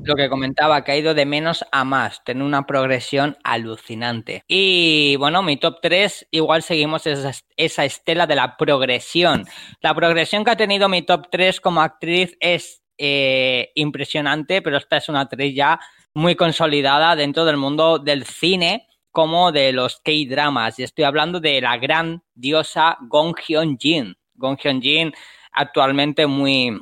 [0.02, 4.42] Lo que comentaba, que ha ido de menos a más, tiene una progresión alucinante.
[4.48, 9.44] Y bueno, mi top 3, igual seguimos esa, esa estela de la progresión.
[9.82, 14.96] La progresión que ha tenido mi top 3 como actriz es eh, impresionante, pero esta
[14.96, 15.80] es una actriz ya
[16.14, 20.78] muy consolidada dentro del mundo del cine como de los K-dramas.
[20.78, 24.16] Y estoy hablando de la gran diosa Gong Hyun-jin.
[24.34, 25.12] Gong Hyun-jin,
[25.52, 26.80] actualmente muy,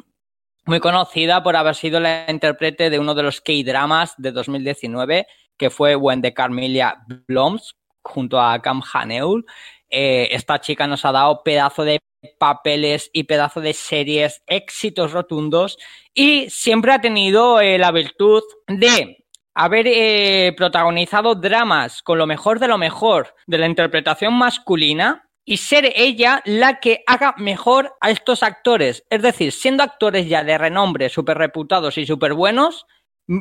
[0.64, 5.26] muy conocida por haber sido la intérprete de uno de los K-dramas de 2019,
[5.56, 9.44] que fue When the Carmelia Bloms, junto a Kam Haneul.
[9.90, 11.98] Eh, esta chica nos ha dado pedazo de
[12.38, 15.78] papeles y pedazo de series, éxitos rotundos
[16.14, 19.24] y siempre ha tenido eh, la virtud de
[19.58, 25.56] haber eh, protagonizado dramas con lo mejor de lo mejor de la interpretación masculina y
[25.56, 29.04] ser ella la que haga mejor a estos actores.
[29.10, 32.86] Es decir, siendo actores ya de renombre, súper reputados y súper buenos,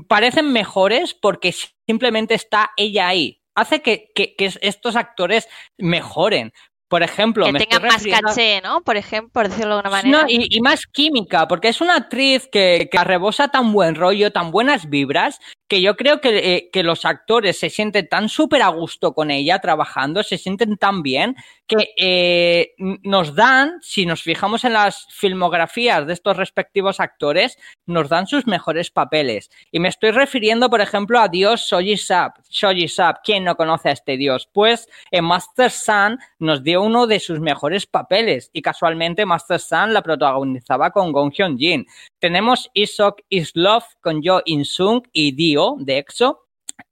[0.08, 1.54] parecen mejores porque
[1.86, 3.44] simplemente está ella ahí.
[3.54, 5.48] Hace que, que, que estos actores
[5.78, 6.52] mejoren.
[6.88, 8.82] Por ejemplo, que tenga más caché, ¿no?
[8.82, 10.22] Por ejemplo, por decirlo de alguna manera.
[10.22, 14.32] No, y, y, más química, porque es una actriz que, que rebosa tan buen rollo,
[14.32, 18.62] tan buenas vibras, que yo creo que, eh, que los actores se sienten tan súper
[18.62, 21.36] a gusto con ella trabajando, se sienten tan bien,
[21.68, 22.74] que eh,
[23.04, 28.48] nos dan, si nos fijamos en las filmografías de estos respectivos actores, nos dan sus
[28.48, 29.50] mejores papeles.
[29.72, 32.38] Y me estoy refiriendo, por ejemplo, a Dios Shoji Sap.
[32.50, 34.50] Shoji Sap, ¿quién no conoce a este Dios?
[34.54, 39.94] Pues en Master Sun nos dio uno de sus mejores papeles y casualmente Master Sun
[39.94, 41.86] la protagonizaba con Gong Hyun Jin.
[42.20, 46.44] Tenemos Isok Islov con Jo In Sung y Dio de EXO.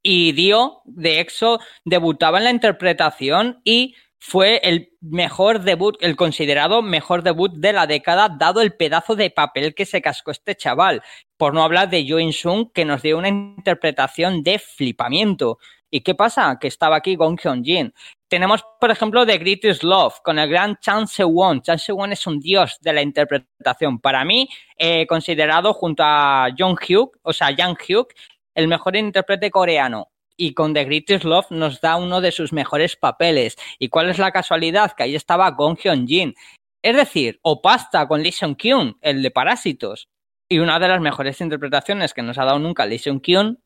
[0.01, 3.95] Y Dio de EXO debutaba en la interpretación y
[4.27, 9.29] fue el mejor debut, el considerado mejor debut de la década, dado el pedazo de
[9.29, 11.03] papel que se cascó este chaval.
[11.38, 15.59] Por no hablar de Jo In Sung, que nos dio una interpretación de flipamiento.
[15.91, 16.57] ¿Y qué pasa?
[16.59, 17.93] Que estaba aquí Gong Hyun Jin.
[18.28, 21.61] Tenemos, por ejemplo, The Greatest Love con el gran Chan Se-won.
[21.61, 23.99] Chan Se-won es un dios de la interpretación.
[23.99, 28.13] Para mí, eh, considerado junto a Jung Hyuk, o sea, Jang Hyuk,
[28.55, 30.11] el mejor intérprete coreano.
[30.38, 33.55] Y con The Greatest Love nos da uno de sus mejores papeles.
[33.80, 34.93] ¿Y cuál es la casualidad?
[34.93, 36.36] Que ahí estaba Gong Hyun Jin.
[36.82, 40.09] Es decir, o Pasta con Lee Seung Kyun, el de Parásitos.
[40.49, 43.59] Y una de las mejores interpretaciones que nos ha dado nunca Lee Seung Kyun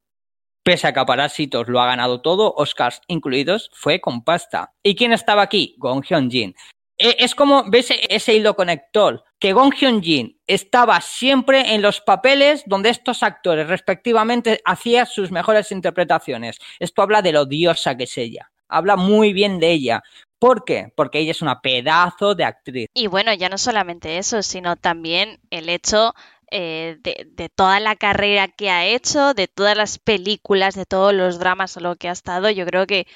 [0.63, 4.73] pese a que Parásitos lo ha ganado todo, Oscars incluidos, fue con pasta.
[4.83, 5.75] ¿Y quién estaba aquí?
[5.77, 6.55] Gong Hyun Jin.
[6.97, 9.23] Es como, ¿ves ese hilo conector?
[9.39, 15.31] Que Gong Hyun Jin estaba siempre en los papeles donde estos actores respectivamente hacían sus
[15.31, 16.59] mejores interpretaciones.
[16.77, 18.51] Esto habla de lo diosa que es ella.
[18.67, 20.03] Habla muy bien de ella.
[20.39, 20.91] ¿Por qué?
[20.95, 22.87] Porque ella es una pedazo de actriz.
[22.93, 26.13] Y bueno, ya no solamente eso, sino también el hecho
[26.51, 31.39] eh, de, toda la carrera que ha hecho, de todas las películas, de todos los
[31.39, 33.07] dramas a lo que ha estado, yo creo que,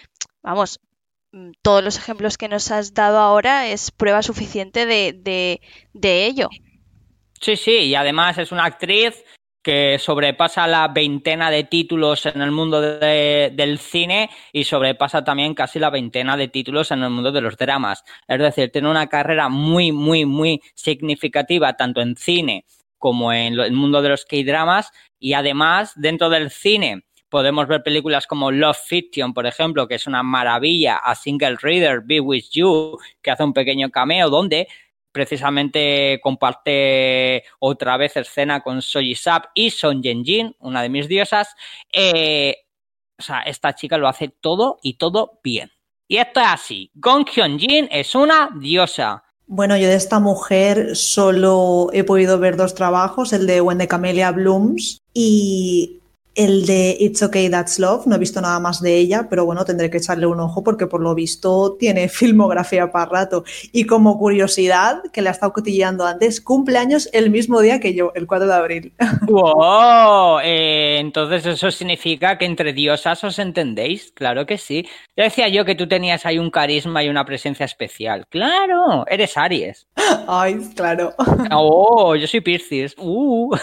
[0.41, 0.79] vamos,
[1.61, 5.61] todos los ejemplos que nos has dado ahora es prueba suficiente de, de,
[5.93, 6.49] de ello.
[7.41, 9.23] Sí, sí, y además es una actriz
[9.63, 15.55] que sobrepasa la veintena de títulos en el mundo de, del cine y sobrepasa también
[15.55, 18.03] casi la veintena de títulos en el mundo de los dramas.
[18.27, 22.65] Es decir, tiene una carrera muy, muy, muy significativa tanto en cine
[23.03, 28.27] como en el mundo de los K-dramas y además dentro del cine podemos ver películas
[28.27, 32.97] como Love Fiction, por ejemplo, que es una maravilla, a Single Reader, Be With You,
[33.21, 34.69] que hace un pequeño cameo donde
[35.11, 41.53] precisamente comparte otra vez escena con Soji Sap y Son Jin, una de mis diosas.
[41.91, 42.55] Eh,
[43.19, 45.73] o sea, esta chica lo hace todo y todo bien.
[46.07, 46.89] Y esto es así.
[46.93, 49.22] Gong Hyun Jin es una diosa.
[49.47, 53.87] Bueno, yo de esta mujer solo he podido ver dos trabajos, el de When the
[53.87, 55.99] Camellia Blooms y
[56.35, 58.07] el de It's Okay That's Love.
[58.07, 60.87] No he visto nada más de ella, pero bueno, tendré que echarle un ojo porque
[60.87, 63.43] por lo visto tiene filmografía para rato.
[63.71, 68.11] Y como curiosidad, que la he estado cotilleando antes, cumpleaños el mismo día que yo,
[68.15, 68.93] el 4 de abril.
[69.27, 70.39] ¡Wow!
[70.43, 74.87] Eh, entonces eso significa que entre diosas os entendéis, claro que sí.
[75.15, 78.25] Ya decía yo que tú tenías ahí un carisma y una presencia especial.
[78.29, 79.87] Claro, eres Aries.
[80.27, 81.13] Ay, claro.
[81.55, 82.95] Oh, yo soy Piscis.
[82.97, 83.55] Uh.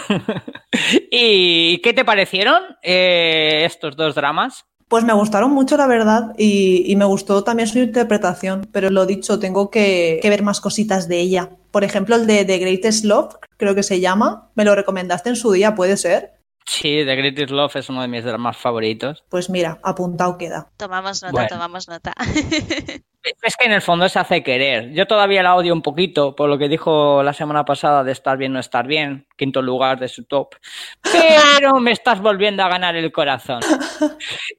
[1.10, 4.64] ¿Y qué te parecieron eh, estos dos dramas?
[4.88, 9.06] Pues me gustaron mucho, la verdad, y, y, me gustó también su interpretación, pero lo
[9.06, 11.50] dicho, tengo que, que, ver más cositas de ella.
[11.70, 15.36] Por ejemplo, el de The Greatest Love, creo que se llama, me lo recomendaste en
[15.36, 16.40] su día, ¿puede ser?
[16.66, 19.24] Sí, The Greatest Love es uno de mis dramas favoritos.
[19.28, 20.70] Pues mira, apuntado queda.
[20.76, 21.48] Tomamos nota, bueno.
[21.48, 22.12] tomamos nota.
[23.22, 24.92] Es que en el fondo se hace querer.
[24.92, 28.38] Yo todavía la odio un poquito por lo que dijo la semana pasada de estar
[28.38, 30.54] bien no estar bien, quinto lugar de su top.
[31.02, 33.60] Pero me estás volviendo a ganar el corazón.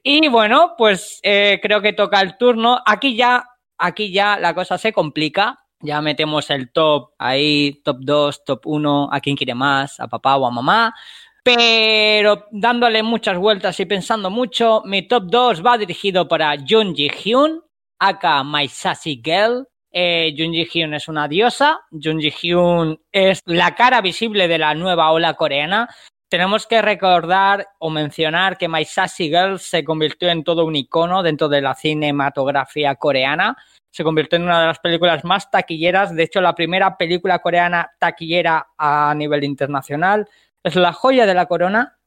[0.04, 2.80] Y bueno, pues eh, creo que toca el turno.
[2.86, 3.44] Aquí ya,
[3.78, 5.58] aquí ya la cosa se complica.
[5.80, 10.36] Ya metemos el top ahí, top 2, top 1, a quien quiere más, a papá
[10.36, 10.94] o a mamá.
[11.42, 17.08] Pero dándole muchas vueltas y pensando mucho, mi top 2 va dirigido para Jun Ji
[17.08, 17.62] Hyun,
[18.02, 19.68] aka My Sassy Girl.
[19.92, 21.80] Eh, Jun Ji Hyun es una diosa.
[21.90, 25.88] Jun Ji Hyun es la cara visible de la nueva ola coreana.
[26.28, 31.22] Tenemos que recordar o mencionar que My Sassy Girl se convirtió en todo un icono
[31.22, 33.56] dentro de la cinematografía coreana.
[33.92, 36.14] Se convirtió en una de las películas más taquilleras.
[36.16, 40.26] De hecho, la primera película coreana taquillera a nivel internacional.
[40.64, 41.98] Es la joya de la corona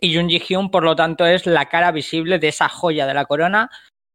[0.00, 3.24] y Jung Ji-hyun, por lo tanto, es la cara visible de esa joya de la
[3.24, 3.70] corona.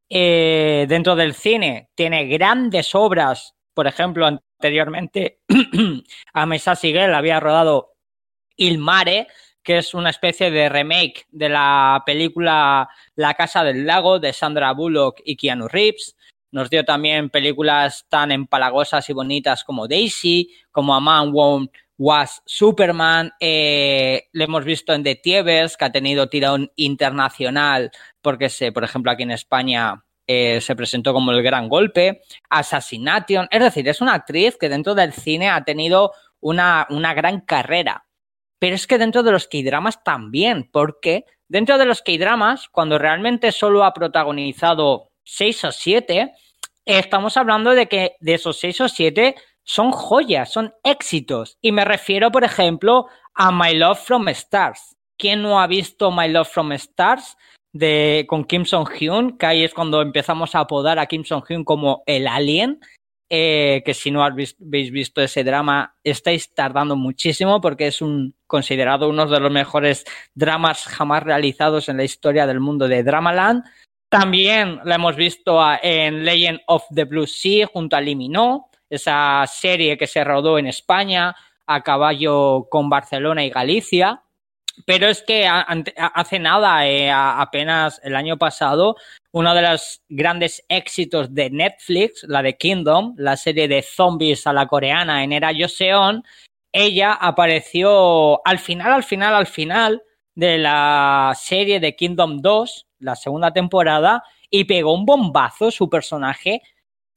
[0.10, 5.40] Eh, dentro del cine tiene grandes obras, por ejemplo, anteriormente
[6.34, 7.94] a Mesa Sigel había rodado
[8.56, 9.28] Il Mare,
[9.62, 14.74] que es una especie de remake de la película La Casa del Lago de Sandra
[14.74, 16.16] Bullock y Keanu Reeves.
[16.52, 22.42] Nos dio también películas tan empalagosas y bonitas como Daisy, como A Man Won't Was
[22.46, 23.34] Superman.
[23.42, 27.92] Eh, lo hemos visto en The Tievers, que ha tenido tirón internacional,
[28.22, 32.22] porque se, por ejemplo, aquí en España eh, se presentó como el gran golpe.
[32.50, 33.50] Assassination.
[33.52, 38.06] Es decir, es una actriz que dentro del cine ha tenido una, una gran carrera.
[38.60, 43.52] Pero es que dentro de los K-dramas también, porque dentro de los K-dramas, cuando realmente
[43.52, 46.34] solo ha protagonizado seis o siete,
[46.86, 49.36] estamos hablando de que de esos seis o siete
[49.70, 51.60] son joyas, son éxitos.
[51.62, 53.06] Y me refiero, por ejemplo,
[53.36, 54.98] a My Love from Stars.
[55.16, 57.38] ¿Quién no ha visto My Love from Stars?
[57.72, 62.02] De, con Kim Song-hyun, que ahí es cuando empezamos a apodar a Kim Song-hyun como
[62.08, 62.80] el alien.
[63.30, 69.08] Eh, que si no habéis visto ese drama, estáis tardando muchísimo porque es un considerado
[69.08, 70.04] uno de los mejores
[70.34, 73.66] dramas jamás realizados en la historia del mundo de Dramaland.
[74.10, 79.98] También la hemos visto en Legend of the Blue Sea junto a Limino, esa serie
[79.98, 81.36] que se rodó en España
[81.68, 84.24] a caballo con Barcelona y Galicia.
[84.86, 88.96] Pero es que hace nada, eh, apenas el año pasado,
[89.32, 94.54] uno de los grandes éxitos de Netflix, la de Kingdom, la serie de zombies a
[94.54, 96.24] la coreana en era Joseon,
[96.72, 100.02] ella apareció al final, al final, al final
[100.34, 106.62] de la serie de Kingdom 2 la segunda temporada y pegó un bombazo su personaje,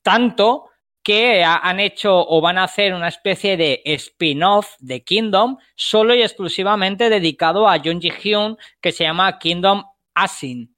[0.03, 0.71] tanto
[1.03, 6.23] que han hecho o van a hacer una especie de spin-off de Kingdom solo y
[6.23, 9.85] exclusivamente dedicado a Jung Ji-hyun que se llama Kingdom
[10.15, 10.77] Asin.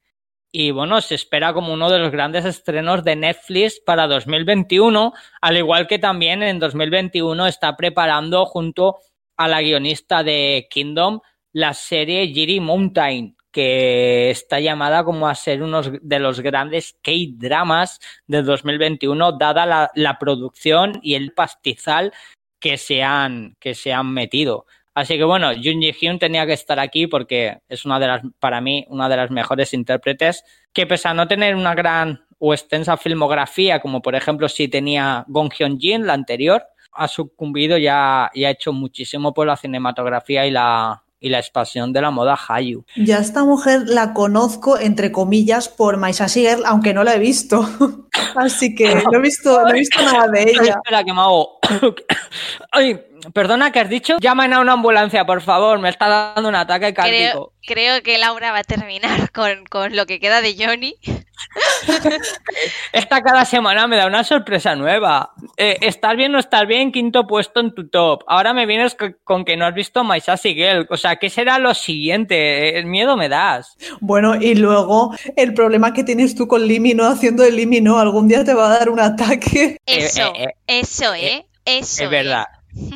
[0.51, 5.57] Y bueno, se espera como uno de los grandes estrenos de Netflix para 2021, al
[5.57, 8.99] igual que también en 2021 está preparando junto
[9.37, 11.21] a la guionista de Kingdom
[11.53, 18.01] la serie Jiri Mountain, que está llamada como a ser uno de los grandes K-dramas
[18.27, 22.13] de 2021, dada la, producción y el pastizal
[22.59, 24.67] que se han, que se han metido.
[24.93, 28.23] Así que bueno, Jun Ji Hyun tenía que estar aquí porque es una de las,
[28.41, 32.55] para mí, una de las mejores intérpretes que pese a no tener una gran o
[32.55, 37.87] extensa filmografía, como por ejemplo si tenía Gong Hyun Jin, la anterior, ha sucumbido y
[37.87, 42.11] ha, y ha hecho muchísimo por la cinematografía y la, y la expansión de la
[42.11, 42.85] moda Hayu.
[42.97, 47.67] Ya esta mujer la conozco, entre comillas, por Maisa Girl, aunque no la he visto.
[48.37, 50.77] Así que no he visto, no he visto nada de ella.
[50.85, 51.61] Espera, que me hago...
[52.71, 53.01] Ay,
[53.33, 54.17] perdona, ¿qué has dicho?
[54.21, 57.53] Llamen a una ambulancia, por favor, me está dando un ataque cardíaco.
[57.67, 60.97] Creo, que Laura va a terminar con, con lo que queda de Johnny.
[62.93, 65.33] Esta cada semana me da una sorpresa nueva.
[65.57, 66.93] Eh, ¿Estás bien o estás bien?
[66.93, 68.23] Quinto puesto en tu top.
[68.27, 70.87] Ahora me vienes con, que no has visto My Sassy Girl.
[70.91, 72.79] O sea, ¿qué será lo siguiente?
[72.79, 73.77] El miedo me das.
[74.01, 78.45] Bueno, y luego el problema que tienes tú con Limino haciendo el Limino, algún día
[78.45, 79.79] te va a dar un ataque.
[79.87, 81.47] Eso, eh, eh, eso, ¿eh?
[81.65, 82.05] Eso.
[82.05, 82.47] Es verdad.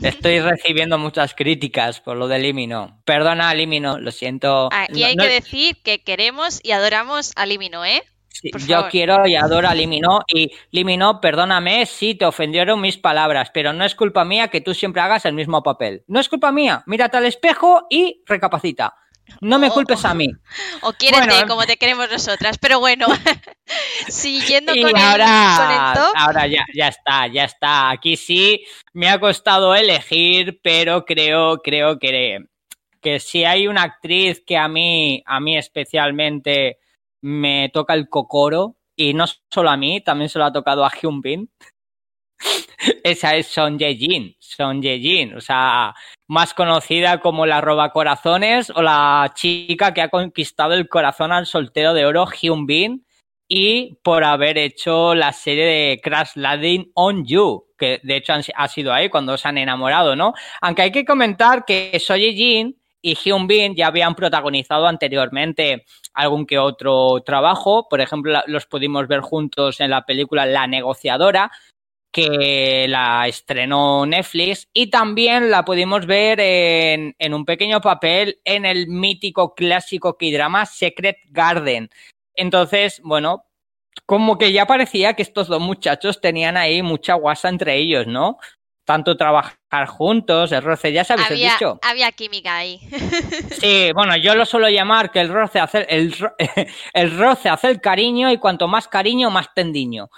[0.02, 3.00] Estoy recibiendo muchas críticas por lo de Limino.
[3.04, 4.68] Perdona, Limino, lo siento.
[4.72, 8.02] Aquí hay que decir que queremos y adoramos a Limino, ¿eh?
[8.66, 13.72] yo quiero y adoro a Limino y Limino, perdóname si te ofendieron mis palabras, pero
[13.72, 16.04] no es culpa mía que tú siempre hagas el mismo papel.
[16.06, 16.82] No es culpa mía.
[16.86, 18.94] Mírate al espejo y recapacita.
[19.40, 20.28] No me culpes a mí.
[20.82, 22.58] O quiérete como te queremos nosotras.
[22.58, 23.06] Pero bueno,
[24.08, 27.90] siguiendo con, ahora, el, Ahora ya, ya está, ya está.
[27.90, 32.38] Aquí sí me ha costado elegir, pero creo, creo que,
[33.00, 36.78] que si hay una actriz que a mí, a mí especialmente
[37.20, 40.90] me toca el cocoro, y no solo a mí, también se lo ha tocado a
[40.90, 41.50] Hyun Bin.
[43.02, 45.94] Esa es Son Ye-jin, Son Ye-jin, o sea,
[46.28, 51.46] más conocida como la roba corazones o la chica que ha conquistado el corazón al
[51.46, 53.06] soltero de oro Hyun Bin
[53.48, 58.68] y por haber hecho la serie de Crash Landing on You, que de hecho ha
[58.68, 60.34] sido ahí cuando se han enamorado, ¿no?
[60.60, 66.46] Aunque hay que comentar que So Ye-jin y Hyun Bin ya habían protagonizado anteriormente algún
[66.46, 67.88] que otro trabajo.
[67.88, 71.50] Por ejemplo, los pudimos ver juntos en la película La negociadora,
[72.12, 78.64] que la estrenó Netflix, y también la pudimos ver en, en un pequeño papel en
[78.64, 81.90] el mítico clásico K-drama Secret Garden.
[82.34, 83.44] Entonces, bueno,
[84.06, 88.38] como que ya parecía que estos dos muchachos tenían ahí mucha guasa entre ellos, ¿no?
[88.88, 91.78] tanto trabajar juntos, el roce, ya sabes había, el dicho.
[91.82, 92.80] Había química ahí.
[93.60, 96.14] Sí, bueno, yo lo suelo llamar que el roce hace el,
[96.94, 100.08] el roce hace el cariño y cuanto más cariño, más tendiño.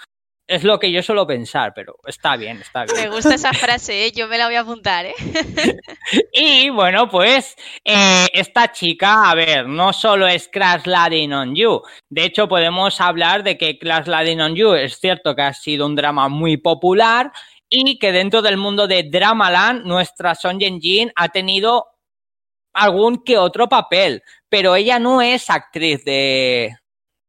[0.51, 3.09] Es lo que yo suelo pensar, pero está bien, está bien.
[3.09, 4.11] Me gusta esa frase, ¿eh?
[4.11, 5.13] yo me la voy a apuntar, ¿eh?
[6.33, 11.81] y bueno, pues eh, esta chica, a ver, no solo es Crash Landing on You.
[12.09, 15.85] De hecho, podemos hablar de que Crash Landing on You es cierto que ha sido
[15.85, 17.31] un drama muy popular
[17.69, 21.85] y que dentro del mundo de Dramaland, nuestra Son Jin ha tenido
[22.73, 26.75] algún que otro papel, pero ella no es actriz de,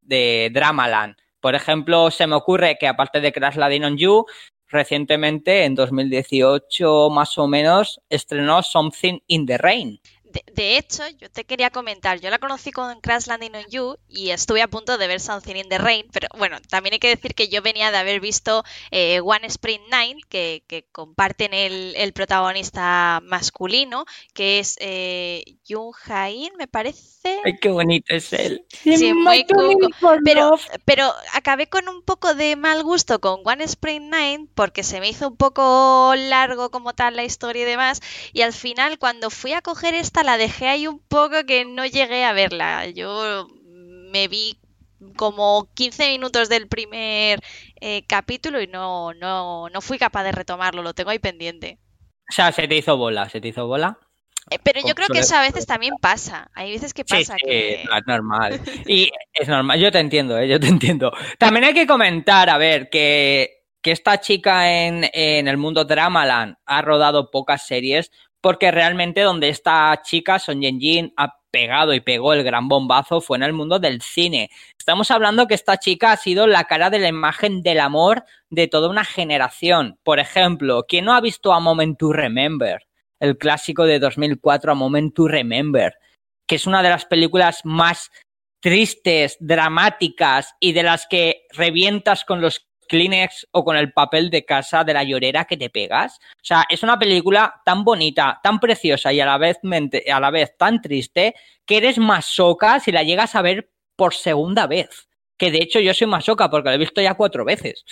[0.00, 1.21] de Dramaland.
[1.42, 4.26] Por ejemplo, se me ocurre que aparte de Crash Landing on You,
[4.68, 10.00] recientemente, en 2018 más o menos, estrenó Something in the Rain.
[10.32, 14.30] De, hecho, yo te quería comentar, yo la conocí con Crash Landing on You y
[14.30, 17.34] estuve a punto de ver Something in the Rain, pero bueno, también hay que decir
[17.34, 20.62] que yo venía de haber visto eh, One Spring Nine, que,
[20.92, 24.04] comparten el, protagonista masculino,
[24.34, 27.40] que es eh, Jung Hain, me parece.
[27.44, 28.66] Ay, qué bonito es él.
[28.68, 29.76] Sí, muy cool.
[30.24, 30.50] Pero,
[30.84, 35.08] pero acabé con un poco de mal gusto con One Spring Nine porque se me
[35.08, 38.00] hizo un poco largo como tal la historia y demás,
[38.32, 41.86] y al final cuando fui a coger esta la dejé ahí un poco que no
[41.86, 42.86] llegué a verla.
[42.88, 43.48] Yo
[44.10, 44.58] me vi
[45.16, 47.40] como 15 minutos del primer
[47.80, 51.78] eh, capítulo y no, no, no fui capaz de retomarlo, lo tengo ahí pendiente.
[52.30, 53.98] O sea, se te hizo bola, se te hizo bola.
[54.50, 56.50] Eh, pero yo creo que eso a veces también pasa.
[56.54, 57.82] Hay veces que pasa que.
[57.82, 58.60] es normal.
[58.86, 60.48] Y es normal, yo te entiendo, ¿eh?
[60.48, 61.12] yo te entiendo.
[61.38, 66.56] También hay que comentar, a ver, que, que esta chica en, en el mundo Dramaland
[66.66, 68.10] ha rodado pocas series,
[68.42, 73.36] porque realmente donde esta chica, Son Jin, ha pegado y pegó el gran bombazo fue
[73.36, 74.50] en el mundo del cine.
[74.76, 78.66] Estamos hablando que esta chica ha sido la cara de la imagen del amor de
[78.66, 79.98] toda una generación.
[80.02, 82.82] Por ejemplo, ¿quién no ha visto A Moment to Remember?
[83.20, 85.94] El clásico de 2004, A Moment to Remember,
[86.48, 88.10] que es una de las películas más
[88.60, 94.44] tristes, dramáticas y de las que revientas con los Kleenex o con el papel de
[94.44, 96.18] casa de la llorera que te pegas.
[96.36, 99.58] O sea, es una película tan bonita, tan preciosa y a la vez,
[100.12, 104.66] a la vez tan triste que eres masoca si la llegas a ver por segunda
[104.66, 105.08] vez.
[105.36, 107.84] Que de hecho yo soy masoca porque la he visto ya cuatro veces.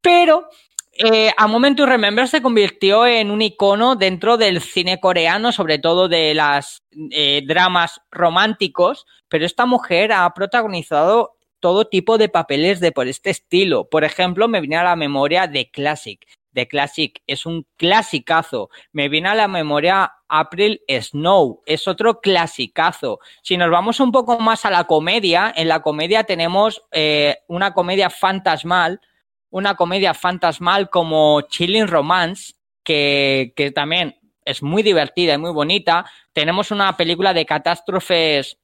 [0.00, 0.48] Pero
[0.94, 5.78] eh, a Moment to Remember se convirtió en un icono dentro del cine coreano, sobre
[5.78, 12.80] todo de las eh, dramas románticos, pero esta mujer ha protagonizado todo tipo de papeles
[12.80, 13.88] de por este estilo.
[13.88, 16.20] Por ejemplo, me viene a la memoria de Classic.
[16.52, 18.68] The Classic es un clasicazo.
[18.92, 23.20] Me viene a la memoria April Snow, es otro clasicazo.
[23.42, 27.72] Si nos vamos un poco más a la comedia, en la comedia tenemos eh, una
[27.72, 29.00] comedia fantasmal,
[29.48, 36.04] una comedia fantasmal como Chilling Romance, que, que también es muy divertida y muy bonita.
[36.32, 38.58] Tenemos una película de catástrofes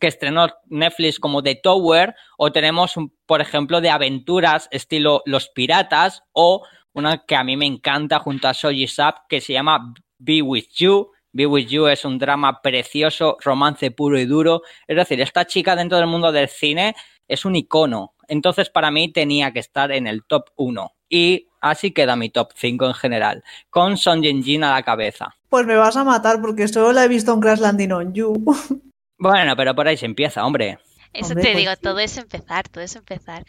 [0.00, 2.94] que estrenó Netflix como The Tower, o tenemos,
[3.26, 8.48] por ejemplo, de aventuras estilo Los Piratas, o una que a mí me encanta junto
[8.48, 11.12] a Soji Sap, que se llama Be With You.
[11.32, 14.62] Be With You es un drama precioso, romance puro y duro.
[14.88, 16.96] Es decir, esta chica dentro del mundo del cine
[17.28, 18.14] es un icono.
[18.26, 20.92] Entonces, para mí tenía que estar en el top 1.
[21.08, 25.36] Y así queda mi top 5 en general, con Son Jin Jin a la cabeza.
[25.48, 28.32] Pues me vas a matar porque solo la he visto en Crash Landing on You.
[29.20, 30.78] Bueno, pero por ahí se empieza, hombre.
[31.12, 33.44] Eso te pues digo, todo es empezar, todo es empezar.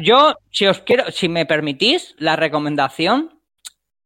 [0.00, 0.34] Yo...
[0.50, 3.38] si os quiero, si me permitís la recomendación,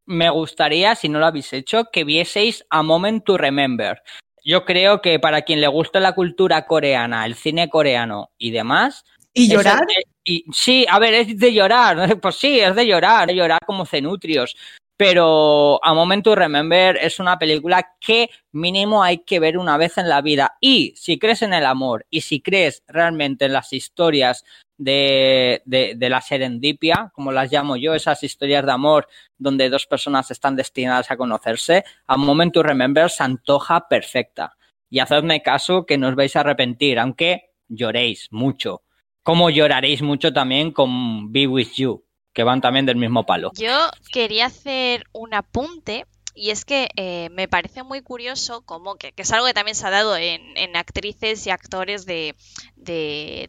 [0.04, 4.02] me gustaría, si no lo habéis hecho, que vieseis A Moment to Remember.
[4.44, 9.04] Yo creo que para quien le gusta la cultura coreana, el cine coreano y demás.
[9.32, 9.84] ¿Y llorar?
[10.24, 12.18] y, sí, a ver, es de llorar.
[12.20, 14.56] Pues sí, es de llorar, de llorar como cenutrios
[14.96, 19.98] pero A Moment to Remember es una película que mínimo hay que ver una vez
[19.98, 20.56] en la vida.
[20.60, 24.44] Y si crees en el amor y si crees realmente en las historias
[24.78, 30.30] de, de, la serendipia, como las llamo yo, esas historias de amor donde dos personas
[30.30, 34.56] están destinadas a conocerse, A Moment to Remember se antoja perfecta.
[34.88, 38.82] Y hacedme caso que no os vais a arrepentir, aunque lloréis mucho.
[39.22, 42.05] Como lloraréis mucho también con Be With You
[42.36, 43.50] que van también del mismo palo.
[43.54, 49.14] Yo quería hacer un apunte y es que eh, me parece muy curioso como que,
[49.16, 52.34] es algo que también se ha dado en, actrices y actores de,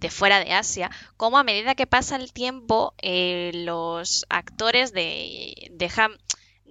[0.10, 6.14] fuera de Asia, como a medida que pasa el tiempo eh, los actores de, dejan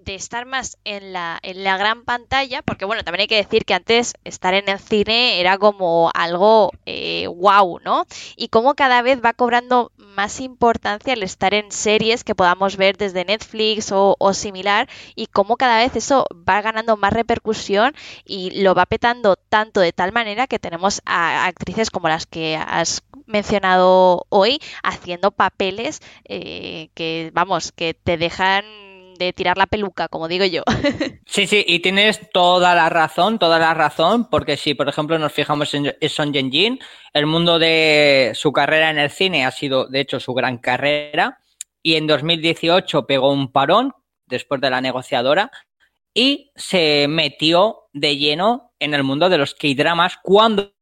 [0.06, 3.64] de estar más en la, en la gran pantalla, porque bueno, también hay que decir
[3.64, 8.06] que antes estar en el cine era como algo eh, wow, ¿no?
[8.36, 12.96] Y cómo cada vez va cobrando más importancia el estar en series que podamos ver
[12.96, 17.94] desde Netflix o, o similar, y cómo cada vez eso va ganando más repercusión
[18.24, 22.56] y lo va petando tanto de tal manera que tenemos a actrices como las que
[22.56, 28.64] has mencionado hoy haciendo papeles eh, que, vamos, que te dejan
[29.18, 30.62] de tirar la peluca, como digo yo.
[31.28, 35.32] Sí, sí, y tienes toda la razón, toda la razón, porque si, por ejemplo, nos
[35.32, 36.78] fijamos en Son Jin,
[37.12, 41.40] el mundo de su carrera en el cine ha sido, de hecho, su gran carrera,
[41.82, 43.92] y en 2018 pegó un parón
[44.26, 45.50] después de la negociadora
[46.14, 50.72] y se metió de lleno en el mundo de los K-dramas cuando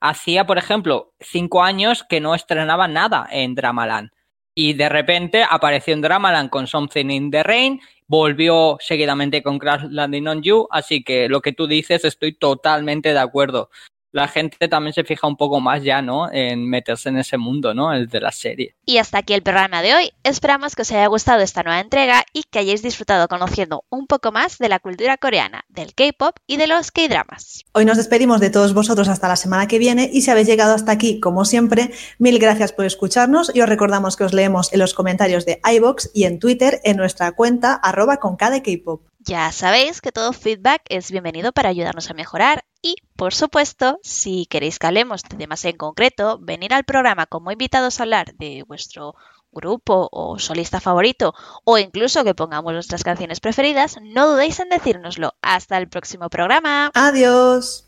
[0.00, 4.10] hacía, por ejemplo, cinco años que no estrenaba nada en Dramaland.
[4.54, 9.84] Y de repente apareció en Dramaland con Something in the Rain, volvió seguidamente con Crash
[9.90, 13.70] Landing on You, así que lo que tú dices estoy totalmente de acuerdo
[14.14, 16.30] la gente también se fija un poco más ya, ¿no?
[16.32, 17.92] En meterse en ese mundo, ¿no?
[17.92, 18.76] El de la serie.
[18.86, 20.12] Y hasta aquí el programa de hoy.
[20.22, 24.30] Esperamos que os haya gustado esta nueva entrega y que hayáis disfrutado conociendo un poco
[24.30, 27.64] más de la cultura coreana, del K-pop y de los K-dramas.
[27.72, 30.76] Hoy nos despedimos de todos vosotros hasta la semana que viene y si habéis llegado
[30.76, 31.90] hasta aquí, como siempre,
[32.20, 36.12] mil gracias por escucharnos y os recordamos que os leemos en los comentarios de iBox
[36.14, 39.02] y en Twitter en nuestra cuenta arroba con cada K-pop.
[39.18, 44.44] Ya sabéis que todo feedback es bienvenido para ayudarnos a mejorar y, por supuesto, si
[44.44, 48.62] queréis que hablemos de temas en concreto, venir al programa como invitados a hablar de
[48.68, 49.14] vuestro
[49.50, 51.32] grupo o solista favorito
[51.64, 55.32] o incluso que pongamos nuestras canciones preferidas, no dudéis en decírnoslo.
[55.40, 56.90] Hasta el próximo programa.
[56.92, 57.86] Adiós.